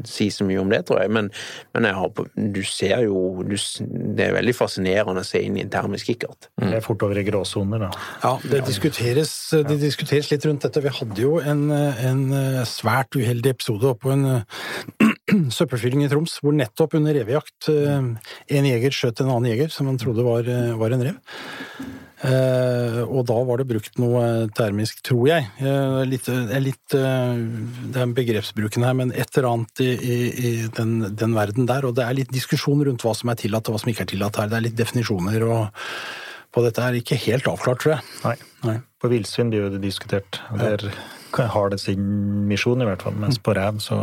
[0.08, 1.12] si så mye om det, tror jeg.
[1.16, 1.30] Men,
[1.74, 2.22] men jeg har,
[2.58, 6.50] du ser jo du, Det er veldig fascinerende å se inn i en termisk kikkert.
[6.60, 7.90] Det er fort over i gråsoner, da.
[8.24, 10.84] Ja, det diskuteres, det diskuteres litt rundt dette.
[10.84, 12.24] Vi hadde jo en, en
[12.68, 15.16] svært uheldig episode oppå på en
[15.56, 18.12] søppelfylling i Troms, hvor nettopp under revejakt eh,
[18.56, 21.18] en jeger skjøt en annen jeger som han trodde var, eh, var en rev.
[22.20, 24.22] Eh, og da var det brukt noe
[24.56, 25.46] termisk, tror jeg.
[25.64, 26.28] Eh, litt,
[26.60, 31.70] litt, det er begrepsbruken her, men et eller annet i, i, i den, den verden
[31.70, 31.88] der.
[31.88, 34.12] Og det er litt diskusjon rundt hva som er tillatt og hva som ikke er
[34.14, 34.50] tillatt her.
[34.52, 35.86] Det er litt definisjoner og
[36.50, 38.06] på dette er ikke helt avklart, tror jeg.
[38.24, 38.36] Nei.
[38.66, 38.76] Nei.
[39.00, 40.42] På villsvin blir jo det diskutert.
[40.50, 40.88] og Der
[41.38, 42.02] har det sin
[42.48, 43.16] misjon, i hvert fall.
[43.20, 43.96] Mens på rev så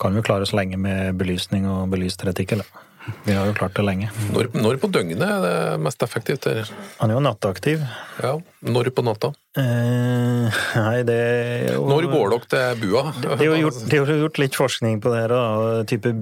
[0.00, 2.64] kan vi klare oss lenge med belysning og belyst retikkel.
[2.64, 2.84] da.
[3.24, 4.08] Vi har jo klart det lenge.
[4.32, 6.46] Når, når på døgnet er det mest effektivt?
[6.46, 6.68] Der?
[7.00, 7.82] Han er jo nattaktiv.
[8.22, 9.32] Ja, når på natta?
[9.60, 11.18] Eh, nei, det
[11.68, 13.02] jo Når går dere til bua?
[13.20, 15.34] Det er gjort, det er jo gjort litt forskning på det her.
[15.34, 16.14] da, Type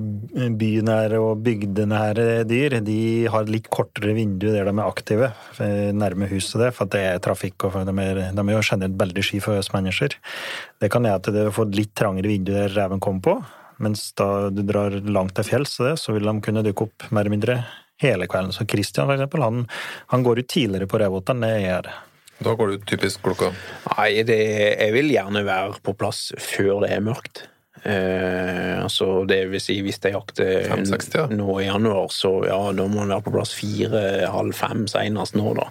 [0.59, 2.99] bynære og bygdenære dyr de
[3.33, 7.23] har litt kortere vindu der de er aktive, eh, nærme huset der, for det er
[7.23, 7.71] trafikk.
[7.71, 10.19] og De er, de er jo generelt veldig sky for oss mennesker.
[10.83, 13.41] Det kan gjøre at det får litt trangere vindu der reven kommer på,
[13.83, 17.25] Mens da du drar langt til fjells, det, så vil de kunne dukke opp mer
[17.25, 17.59] eller mindre
[18.03, 18.55] hele kvelden.
[18.55, 19.67] Så Christian, for eksempel, han,
[20.15, 21.93] han går ut tidligere på revåta enn det jeg gjør.
[22.43, 23.53] Da går du typisk klokka
[23.93, 24.39] Nei, det,
[24.73, 27.45] jeg vil gjerne være på plass før det er mørkt.
[27.83, 31.25] Eh, altså det vil si hvis de jakter ja.
[31.35, 35.55] nå i januar, så ja, da må man være på plass fire-halv fem senest nå,
[35.59, 35.67] da.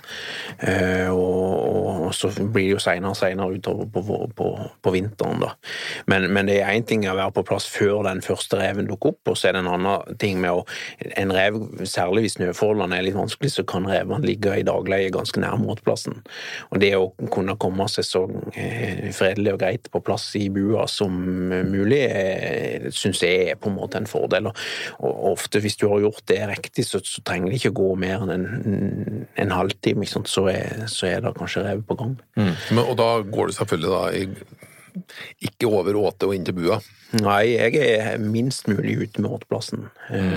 [0.68, 4.49] Eh, og, og så blir det jo seinere og seinere utover på, på, på,
[4.84, 5.53] på vinteren, da.
[6.12, 9.16] Men, men det er én ting å være på plass før den første reven dukker
[9.16, 10.66] opp, og så er det en annen ting med å
[11.18, 11.55] En rev,
[11.88, 16.20] særlig hvis snøforholdene er litt vanskelig, så kan revene ligge i dagleie ganske nær måteplassen.
[16.72, 18.22] Og det å kunne komme seg så
[18.55, 21.18] eh, fredelig og greit på plass i bua som
[21.72, 22.01] mulig,
[22.95, 24.49] syns jeg er på en måte en fordel.
[24.52, 24.58] Og,
[24.99, 28.26] og ofte hvis du har gjort det riktig, så, så trenger det ikke gå mer
[28.26, 30.32] enn en, en halvtime, ikke sant?
[30.32, 32.18] Så, er, så er det kanskje rev på gang.
[32.38, 34.28] Men, Og da går du selvfølgelig da i
[35.47, 36.82] ikke over åte og inn til bua.
[37.16, 39.86] Nei, jeg er minst mulig ute med åteplassen.
[40.12, 40.32] Mm.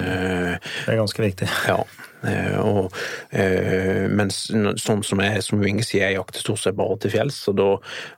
[0.55, 1.49] Det er ganske viktig.
[1.69, 1.81] Ja.
[2.25, 2.93] Eh, Og,
[3.31, 4.47] eh, mens
[4.81, 7.67] sånn som jeg, som Inge sier, jeg jakter stort sett bare til fjells, og da,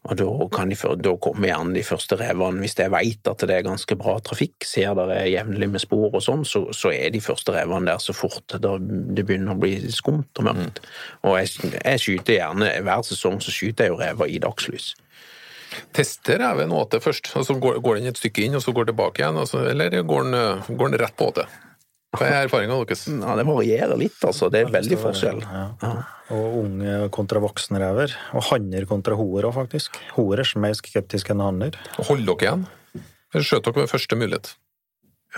[0.07, 2.63] og da, kan de, da kommer gjerne de første revene.
[2.63, 6.15] Hvis jeg vet at det er ganske bra trafikk, ser det er jevnlig med spor
[6.15, 9.61] og sånn, så, så er de første revene der så fort da det begynner å
[9.61, 10.85] bli skumt og mørkt.
[11.27, 14.95] Og jeg, jeg skyter gjerne, hver sesong så skyter jeg jo rever i dagslys.
[15.97, 18.91] Tester reven åte først, og så går, går den et stykke inn og så går
[18.91, 21.47] tilbake igjen, og så, eller går den, går den rett på åte?
[22.15, 23.07] Hva er erfaringa deres?
[23.11, 24.49] Ja, det varierer litt, altså.
[24.53, 25.43] Det er veldig forskjell.
[25.43, 25.95] Ja.
[26.37, 28.15] Og unge kontra voksne rever.
[28.37, 29.99] Og hanner kontra hoer òg, faktisk.
[30.15, 31.77] Hoer er mer skeptiske enn hanner.
[31.99, 32.69] Holder dere igjen?
[33.35, 34.55] Eller skjøt dere ved første mulighet?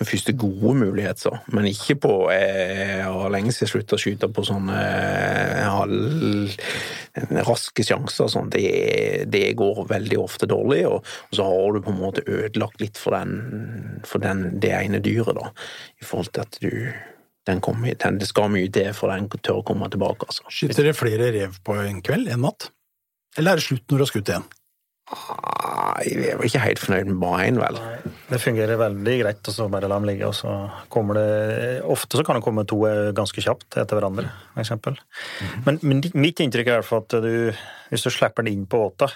[0.06, 1.32] første gode mulighet, så.
[1.52, 6.54] Men ikke på Jeg har lenge siden slutta å skyte på sånne eh, halv
[7.46, 8.30] raske sjanser.
[8.32, 8.50] Sånn.
[8.52, 8.64] Det,
[9.32, 13.00] det går veldig ofte dårlig, og, og så har du på en måte ødelagt litt
[13.00, 15.52] for, den, for den, det ene dyret, da.
[16.02, 16.72] I forhold til at du
[17.48, 20.44] den kommer, den, Det skal mye til for den tør å komme tilbake, altså.
[20.52, 22.68] Skyter dere flere rev på en kveld en natt?
[23.38, 24.44] Eller er det slutt når du har skutt én?
[25.08, 27.78] Nei, jeg er vel ikke helt fornøyd med bare én, vel.
[28.28, 30.52] Det fungerer veldig greit, og så bare la dem ligge, og så
[30.92, 31.28] kommer det
[31.88, 35.00] Ofte så kan det komme to eh, ganske kjapt etter hverandre, for eksempel.
[35.64, 37.32] Men, men mitt inntrykk er i hvert fall at du,
[37.88, 39.08] hvis du slipper den inn på åta,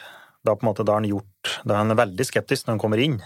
[0.42, 1.28] da på en måte da har han gjort
[1.62, 3.20] Da er han veldig skeptisk når han kommer inn.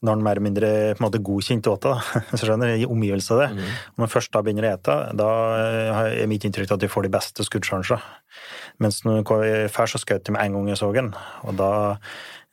[0.00, 1.96] Når han mer eller mindre på en måte godkjent åta,
[2.32, 3.50] så hvis skjønner, i omgivelse av det.
[3.96, 7.06] Når han først da begynner å ete, da eh, er mitt inntrykk at de får
[7.06, 8.00] de beste skuddsjansene.
[8.80, 11.12] Mens når den først så skjøt de med en gang jeg så den,
[11.44, 11.70] og da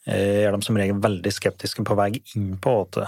[0.06, 3.08] eh, er de som regel veldig skeptiske på vei inn på åte.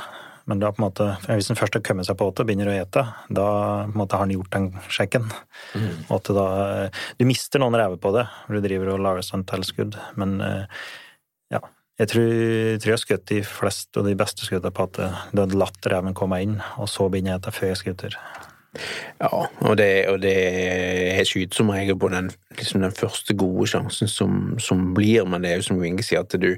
[0.49, 2.77] Men da på en måte, hvis den først har kommet seg på åte begynner å
[2.79, 3.49] ete, da
[3.83, 5.27] på en måte har han gjort den sjekken.
[6.15, 6.47] At da,
[6.87, 10.39] eh, du mister noen rever på det, når du driver og lager sånn tilskudd, men
[10.41, 10.81] eh.
[11.99, 12.29] Jeg tror,
[12.79, 16.15] tror jeg skutt de fleste og de beste skuddene på at det hadde latt reven
[16.15, 18.15] komme inn, og så begynner jeg å ta før jeg skuter.
[19.19, 19.29] Ja,
[19.65, 24.07] og det, og det Jeg skyter som regel på den, liksom den første gode sjansen
[24.07, 26.51] som, som blir, men det er jo som Inge sier, at du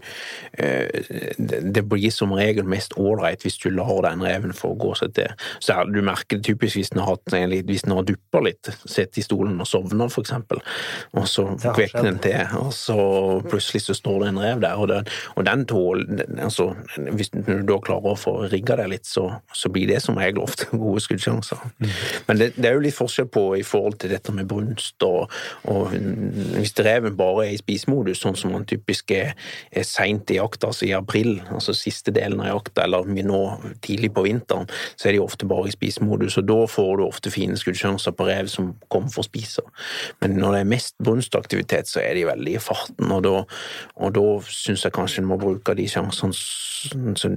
[0.59, 0.89] eh,
[1.38, 5.32] det, blir som regel mest ålreit hvis du lar den reven få gå seg til.
[5.59, 7.18] Så er, Du merker det typisk hvis den har,
[7.66, 10.62] hvis den har duppa litt, sitter i stolen og sovner, for eksempel,
[11.16, 12.97] og så kvekker vekker den til, og så
[13.49, 16.74] plutselig så står det en rev der, og den, og den tåler altså,
[17.12, 20.43] Hvis du da klarer å få rigga deg litt, så, så blir det som regel
[20.43, 21.62] ofte gode skuddsjanser.
[22.28, 25.32] Men det, det er jo litt forskjell på i forhold til dette med brunst, og,
[25.72, 25.93] og
[26.58, 29.34] hvis reven bare er i spisemodus, sånn som han typisk er,
[29.72, 33.41] er seint i jakta, altså i april, altså siste delen av jakta, eller nå
[33.86, 37.34] tidlig på vinteren, så er de ofte bare i spisemodus, og da får du ofte
[37.34, 39.64] fine skuddsjanser på rev som kommer for å spise.
[40.24, 43.38] Men når det er mest brunstaktivitet, så er de veldig i farten, og da,
[44.02, 46.34] og da syns jeg kanskje en må bruke de sjansene,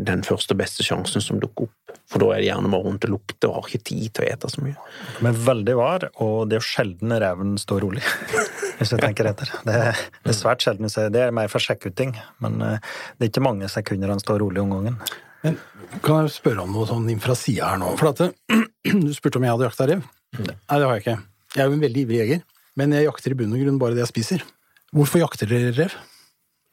[0.09, 1.97] den første beste sjansen som dukker opp.
[2.11, 4.29] For da er det gjerne bare rundt og lukter og har ikke tid til å
[4.33, 4.77] ete så mye.
[5.19, 8.03] De er veldig var, og det er jo sjelden reven står rolig.
[8.79, 9.53] Hvis jeg tenker etter.
[9.67, 10.91] Det er, det er svært sjelden.
[10.91, 14.63] Det er mer for sjekkeutting, men eh, det er ikke mange sekunder han står rolig
[14.65, 14.99] om gangen.
[15.45, 15.59] Men
[16.03, 17.93] kan jeg spørre om noe sånn fra sida her nå?
[18.01, 18.25] For at
[19.05, 20.07] du spurte om jeg hadde jakta rev.
[20.41, 21.19] Nei, det har jeg ikke.
[21.55, 22.41] Jeg er jo en veldig ivrig jeger,
[22.81, 24.47] men jeg jakter i bunn og grunn bare det jeg spiser.
[24.95, 25.95] Hvorfor jakter dere rev?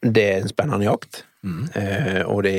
[0.02, 2.58] Det er en spennende jakt, eh, og det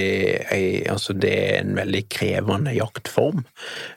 [0.52, 3.44] er, altså det er en veldig krevende jaktform.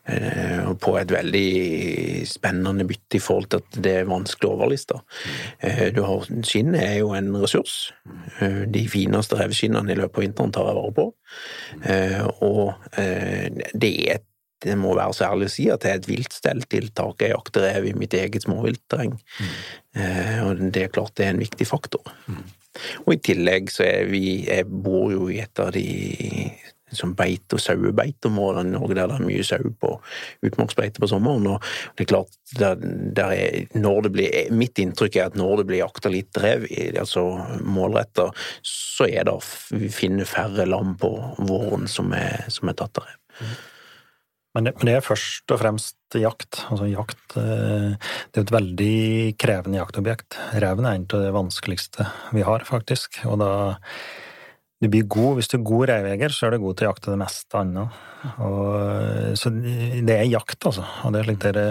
[0.06, 4.54] Eh, og på et veldig spennende bytte i forhold til at det er vanskelig å
[4.58, 5.00] overliste.
[5.58, 5.90] Eh,
[6.46, 7.90] skinnet er jo en ressurs.
[8.40, 11.10] Eh, de fineste revskinnene i løpet av vinteren tar jeg vare på.
[11.90, 14.30] Eh, og det er et
[14.64, 17.22] det må være så ærlig å si at det er et viltstelltiltak.
[17.22, 19.16] Jeg jakter rev i mitt eget småviltterreng.
[19.96, 22.14] Eh, og det er klart det er en viktig faktor.
[23.06, 25.86] Og i tillegg så er vi Jeg bor jo i et av de
[26.92, 29.92] som beit- og sauebeiteområder i Norge der det er mye sau på
[30.46, 31.46] utmarksbeite på sommeren.
[31.50, 31.62] Og
[31.96, 32.76] det er klart, der,
[33.16, 36.66] der er, blir, mitt inntrykk er at når det blir jakta litt rev,
[36.98, 37.26] altså
[37.66, 38.30] målretta,
[38.62, 39.38] så er det
[39.92, 43.24] finner færre lam på våren som er, som er tatt av rev.
[44.56, 46.62] Men det, men det er først og fremst jakt.
[46.72, 47.96] Altså jakt eh,
[48.32, 49.00] Det er et veldig
[49.40, 50.38] krevende jaktobjekt.
[50.56, 53.20] Reven er en av det vanskeligste vi har, faktisk.
[53.28, 53.50] Og da
[54.80, 57.12] du blir god, Hvis du er god reiveger så er du god til å jakte
[57.12, 58.00] det meste annet.
[58.44, 60.84] Og, så det er jakt, altså.
[61.04, 61.64] Og det er slik dere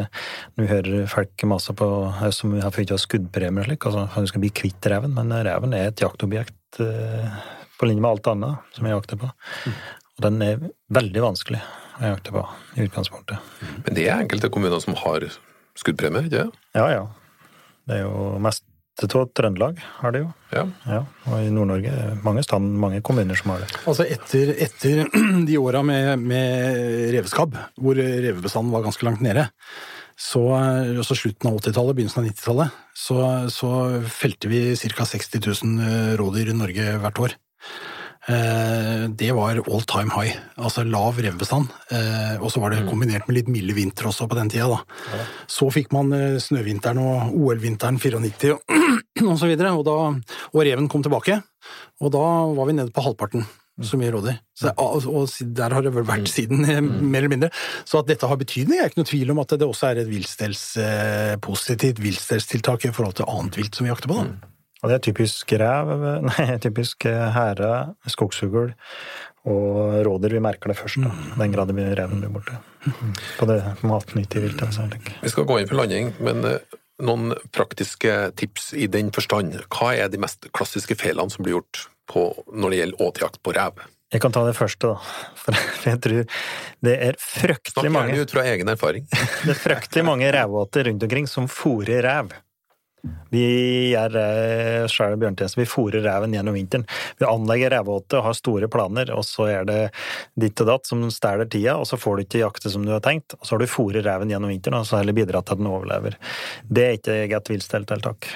[0.58, 1.90] Nå hører folk mase på
[2.34, 5.90] som har fått skuddpremier og slik, altså du skal bli kvitt reven, men reven er
[5.90, 7.42] et jaktobjekt eh,
[7.78, 9.34] på linje med alt annet som jeg jakter på.
[10.16, 11.64] Og den er veldig vanskelig
[12.00, 13.52] å jakte på i utgangspunktet.
[13.86, 15.28] Men det er enkelte kommuner som har
[15.80, 16.64] skuddpremie, ikke sant?
[16.78, 17.04] Ja, ja.
[17.86, 18.66] Det er jo mest
[19.04, 20.30] av Trøndelag har det jo.
[20.56, 20.64] Ja.
[20.88, 21.92] Ja, og i Nord-Norge
[22.24, 23.68] mange, stand, mange kommuner som har det.
[23.84, 25.02] Altså etter, etter
[25.50, 26.80] de åra med, med
[27.12, 29.50] reveskabb, hvor revebestanden var ganske langt nede,
[30.16, 30.46] så
[31.02, 33.20] også slutten av 80-tallet, begynnelsen av 90-tallet, så,
[33.52, 33.72] så
[34.08, 34.62] felte vi
[34.96, 35.08] ca.
[35.12, 37.36] 60 000 rådyr i Norge hvert år.
[38.28, 41.68] Eh, Det var all time high, altså lav revbestand.
[41.92, 44.68] Eh, Og så var det kombinert med litt milde vinter også på den tida.
[44.68, 45.18] da.
[45.48, 48.58] Så fikk man eh, snøvinteren og OL-vinteren 94
[49.30, 49.94] og, så videre, og, da,
[50.54, 51.42] og reven kom tilbake.
[52.02, 52.24] Og da
[52.58, 53.46] var vi nede på halvparten
[53.84, 54.38] så mye rådyr.
[54.56, 56.62] Så, og, der har det vel vært siden,
[57.12, 57.50] mer eller mindre.
[57.84, 60.08] Så at dette har betydning, er ikke noe tvil om at det også er et
[60.08, 60.62] viltstels,
[61.44, 64.16] positivt viltstelstiltak i forhold til annet vilt som vi jakter på.
[64.24, 64.55] da.
[64.84, 65.94] Og det er typisk rev,
[66.30, 67.72] nei, typisk hære,
[68.12, 68.74] skogsfugl
[69.46, 70.38] og rådyr.
[70.38, 71.14] Vi merker det først, da.
[71.40, 72.58] den grad det blir reven blir borte.
[73.40, 74.68] På det matnyttige viltet.
[74.68, 74.88] altså.
[75.22, 79.58] Vi skal gå inn for landing, men eh, noen praktiske tips i den forstand.
[79.74, 83.54] Hva er de mest klassiske feilene som blir gjort på, når det gjelder åtejakt på
[83.58, 83.86] rev?
[84.14, 84.98] Jeg kan ta det første, da.
[85.42, 86.18] For jeg tror
[86.86, 89.08] det er Snakk fryktelig gjerne mange, ut fra egen erfaring.
[89.12, 92.34] det er fryktelig mange revåter rundt omkring som fôrer rev.
[93.30, 93.42] Vi
[93.92, 94.16] gjør
[94.92, 95.60] sjøl bjørnetjeneste.
[95.60, 96.86] Vi fôrer reven gjennom vinteren.
[97.20, 99.80] Vi anlegger revåte og har store planer, og så er det
[100.40, 103.02] ditt og datt som stjeler tida, og så får du ikke jakte som du har
[103.06, 105.64] tenkt, og så har du fôret reven gjennom vinteren, og så heller bidratt til at
[105.64, 106.16] den overlever.
[106.70, 108.30] Det er ikke et viltstelltiltak.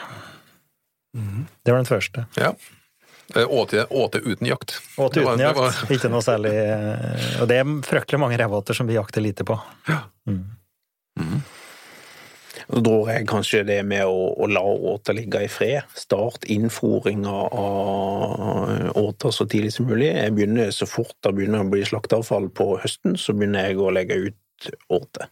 [1.63, 2.25] Det var den første.
[2.37, 2.51] Ja.
[3.35, 4.75] Eh, Åte, åte uten jakt.
[4.97, 5.57] Åte uten jakt.
[5.57, 9.45] var- Ikke noe særlig eh, Og det er fryktelig mange revåter som vi jakter lite
[9.45, 9.57] på.
[12.69, 15.89] Så tror jeg kanskje det med å, å la åter ligge i fred.
[15.97, 20.11] Start innfòring av åta så tidlig som mulig.
[20.13, 23.89] Jeg begynner Så fort det begynner å bli slakteavfall på høsten, så begynner jeg å
[23.95, 24.37] legge ut
[24.91, 25.29] åte.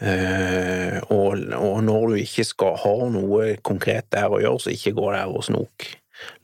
[0.00, 4.96] Eh, og, og når du ikke skal ha noe konkret der å gjøre, så ikke
[4.96, 5.90] gå der og snok.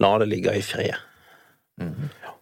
[0.04, 0.94] La det ligge i fred.
[1.80, 2.36] Ja,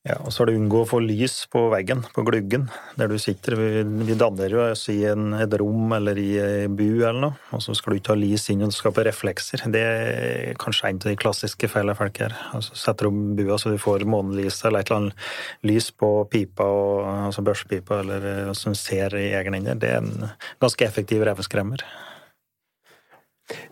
[0.00, 2.62] og så er det unngå å få lys på veggen, på gluggen,
[2.96, 3.52] der du sitter.
[3.60, 7.36] Vi, vi danner jo oss i en, et rom eller i en bu eller noe,
[7.52, 9.66] og så skal du ikke ha lys inn og skape reflekser.
[9.68, 12.32] Det er kanskje en av de klassiske feilene folk gjør.
[12.56, 16.64] Altså, setter om bua så du får månelys eller et eller annet lys på pipa,
[16.64, 19.76] og, altså børsepipa, eller eh, som ser i egen ende.
[19.84, 20.30] Det er en
[20.64, 21.84] ganske effektiv reveskremmer.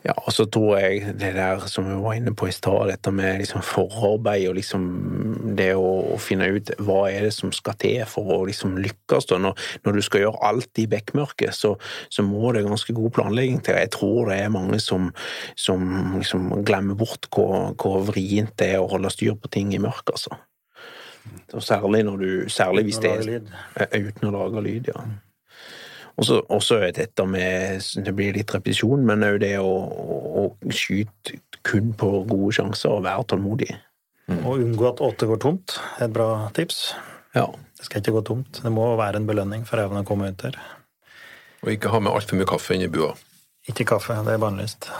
[0.07, 3.13] Ja, og så tror jeg det der som vi var inne på i stad, dette
[3.15, 4.87] med liksom forarbeid og liksom
[5.59, 9.29] det å, å finne ut hva er det som skal til for å liksom lykkes.
[9.31, 9.41] Da.
[9.43, 11.75] Når, når du skal gjøre alt i bekmørket, så,
[12.11, 13.79] så må det ganske god planlegging til.
[13.79, 15.11] Jeg tror det er mange som,
[15.59, 19.83] som liksom glemmer bort hvor, hvor vrient det er å holde styr på ting i
[19.83, 20.39] mørket, altså.
[21.53, 23.49] Og særlig, når du, særlig hvis det er.
[23.81, 25.03] Eh, Uten å lage lyd, ja.
[26.19, 30.47] Og så også er dette med Det blir litt repetisjon, men òg det å, å,
[30.51, 33.71] å skyte kun på gode sjanser og være tålmodig.
[34.43, 36.91] Og unngå at åtte går tomt et bra tips.
[37.37, 37.47] Ja.
[37.79, 38.61] Det skal ikke gå tomt.
[38.65, 40.59] Det må være en belønning for evnen å komme ut der.
[41.63, 43.13] Og ikke ha med altfor mye kaffe inn i bua.
[43.71, 44.91] Ikke kaffe, det er bannlyst.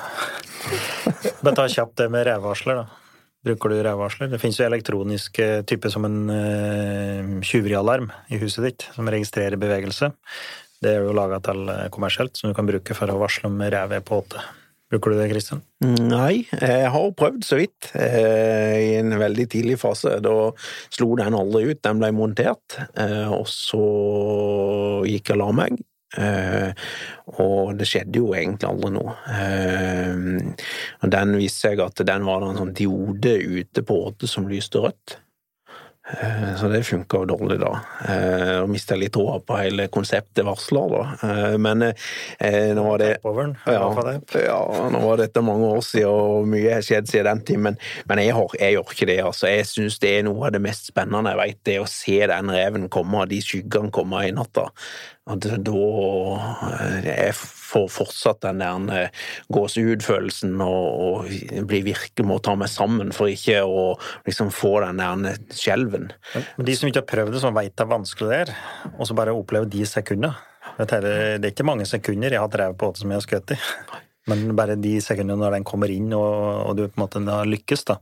[1.43, 3.05] Bare ta kjapt det med revvarsler, da.
[3.47, 4.31] Bruker du revvarsler?
[4.31, 5.39] Det finnes jo elektronisk
[5.71, 10.11] type som en uh, tyverialarm i huset ditt, som registrerer bevegelse.
[10.83, 13.59] Det er jo laga til eh, kommersielt, som du kan bruke for å varsle om
[13.59, 14.45] rev på åte.
[14.89, 15.61] Bruker du det, Kristian?
[15.85, 20.15] Nei, jeg har prøvd så vidt eh, i en veldig tidlig fase.
[20.25, 20.37] Da
[20.95, 23.83] slo den aldri ut, den ble montert, eh, og så
[25.09, 25.79] gikk jeg og la meg.
[27.45, 29.13] Og det skjedde jo egentlig aldri noe.
[31.05, 34.81] Og den viste seg at den var en sånn diode ute på åte som lyste
[34.87, 35.19] rødt.
[36.09, 37.73] Eh, Så det funka dårlig, da.
[38.09, 41.03] Eh, Og mista litt troa på hele konseptet varsler, da.
[41.29, 43.11] Eh, Men nå var det
[43.67, 43.83] ja,
[44.47, 47.79] ja, nå var dette mange år siden, og mye har skjedd siden den tid, men,
[48.09, 49.19] men jeg, har, jeg gjør ikke det.
[49.25, 49.51] altså.
[49.53, 52.51] Jeg syns det er noe av det mest spennende jeg veit, det å se den
[52.55, 54.69] reven komme, og de skyggene komme i natta.
[55.29, 62.55] Og da Jeg får fortsatt den der eh, gåsehudfølelsen og, og blir virkelig må ta
[62.57, 63.91] meg sammen for ikke å
[64.25, 65.98] liksom få den der skjelven.
[66.57, 68.53] Men de som ikke har prøvd det, som veit det er vanskelig det er,
[68.95, 70.35] og så bare opplever de sekundene
[70.79, 73.59] Det er ikke mange sekunder jeg har drevet på åte som jeg har skutt i.
[74.29, 77.49] Men bare de sekundene når den kommer inn, og, og du på en måte har
[77.49, 77.99] lykkes, da.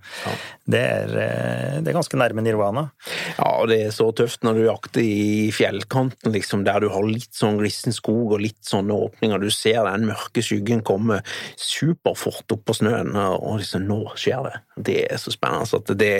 [0.66, 2.88] Det, er, eh, det er ganske nærme nirvana.
[3.36, 7.06] Ja, og det er så tøft når du jakter i fjellkanten, liksom, der du har
[7.06, 9.42] litt sånn glissen skog og litt sånne åpninger.
[9.42, 11.22] Du ser den mørke skyggen komme
[11.60, 14.56] superfort opp på snøen, og liksom Nå skjer det!
[14.88, 15.66] Det er så spennende.
[15.76, 16.12] At det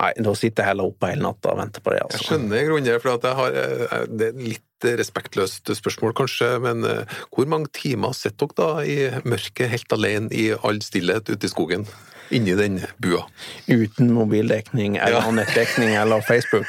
[0.00, 2.00] Nei, da sitter jeg heller oppe hele natta og venter på det.
[2.00, 2.24] Jeg altså.
[2.28, 4.64] skjønner i grunnen det, for at jeg har, eh, det er litt
[5.00, 8.96] respektløst spørsmål kanskje, men eh, hvor mange timer sitter dere da i
[9.28, 11.86] mørket helt alene i all stillhet ute i skogen?
[12.34, 13.26] Inni den bua?
[13.68, 15.30] Uten mobildekning eller Ja.
[15.36, 16.66] nettdekning eller Facebook.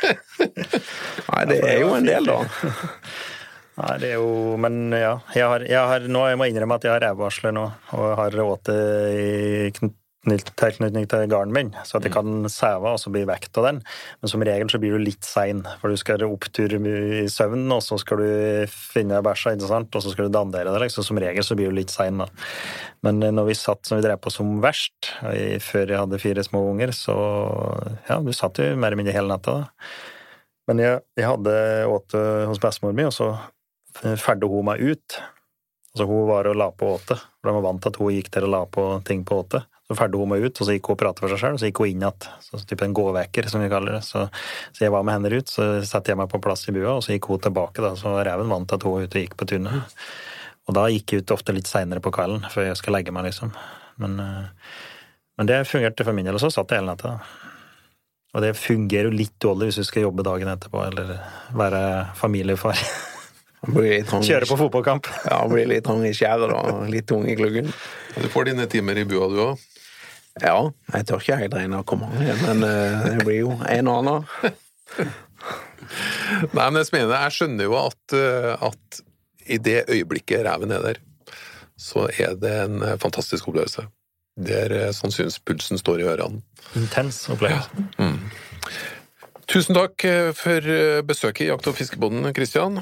[1.32, 2.42] Nei, det er jo en del, da.
[3.76, 5.18] Nei, det er jo Men ja.
[5.36, 7.64] Jeg har, jeg har, nå, jeg må innrømme at jeg har rævvarsler nå,
[7.96, 8.76] og jeg har åte
[9.16, 9.72] i
[10.26, 13.82] tilknytning til garden min, så at jeg kan sæve og så bli vekt av den.
[14.22, 17.84] Men som regel så blir du litt sein, for du skal opptur i søvnen, og
[17.86, 21.22] så skal du finne bæsja, ikke sant, og så skal du dandere deg, så som
[21.22, 22.30] regel så blir du litt sein, da.
[23.06, 25.14] Men eh, når vi satt som vi drev på som verst,
[25.66, 27.16] før jeg hadde fire små unger, så
[28.10, 29.90] ja, du satt jo mer eller mindre hele natta, da.
[30.66, 31.56] Men jeg, jeg hadde
[31.94, 33.36] åte hos bestemor mi, og så
[34.18, 35.20] ferdig hun meg ut.
[35.96, 38.34] Altså Hun var og la på åte, for de var vant til at hun gikk
[38.34, 39.62] der og la på ting på åte.
[39.86, 41.62] Så ferdig hun meg ut, og så gikk hun og pratet for seg selv, og
[41.62, 42.28] så gikk hun inn igjen.
[42.42, 44.02] Så type en gåveker, som vi kaller det.
[44.08, 44.24] Så,
[44.74, 47.04] så jeg var med henne ut, så satte jeg meg på plass i bua, og
[47.06, 47.94] så gikk hun tilbake, da.
[48.00, 49.96] Så reven vant at hun var ute og gikk på tunet.
[50.66, 53.28] Og da gikk jeg ut ofte litt seinere på kvelden, før jeg skal legge meg,
[53.30, 53.54] liksom.
[54.02, 54.78] Men, eh,
[55.38, 57.20] men det fungerte for min del, og så satt jeg hele natta.
[58.36, 61.20] Og det fungerer jo litt dårlig hvis du skal jobbe dagen etterpå, eller
[61.56, 61.84] være
[62.18, 62.82] familiefar.
[64.26, 65.08] Kjøre på fotballkamp.
[65.30, 66.60] Ja, blir litt trang i skjæret da.
[66.92, 67.72] Litt tung i kluggen.
[68.18, 69.64] Du får dine timer i bua, du òg.
[70.44, 70.58] Ja,
[70.92, 74.26] jeg tør ikke helt regne hvor mange, men eh, det blir jo en og annen.
[76.58, 77.14] Nei, men det er.
[77.14, 79.04] Jeg skjønner jo at, eh, at
[79.46, 81.00] i det øyeblikket reven er der,
[81.80, 83.88] så er det en eh, fantastisk opplevelse.
[84.36, 86.42] Der sannsynspulsen står i ørene.
[86.76, 87.86] Intens opplevelse.
[89.46, 92.80] Tusen takk eh, for eh, besøket i Jakt- og fiskebonden, Kristian,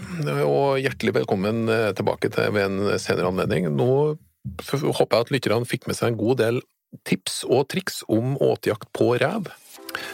[0.48, 3.68] og hjertelig velkommen eh, tilbake til ved en senere anledning.
[3.76, 4.16] Nå
[4.64, 6.62] håper jeg at lytterne fikk med seg en god del
[7.08, 9.50] tips og triks om åtejakt på rev.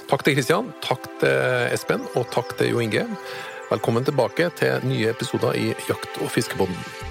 [0.10, 3.06] Takk til Kristian, takk til Espen, og takk til Jo Inge.
[3.70, 7.09] Velkommen tilbake til nye episoder i Jakt- og fiskebåten.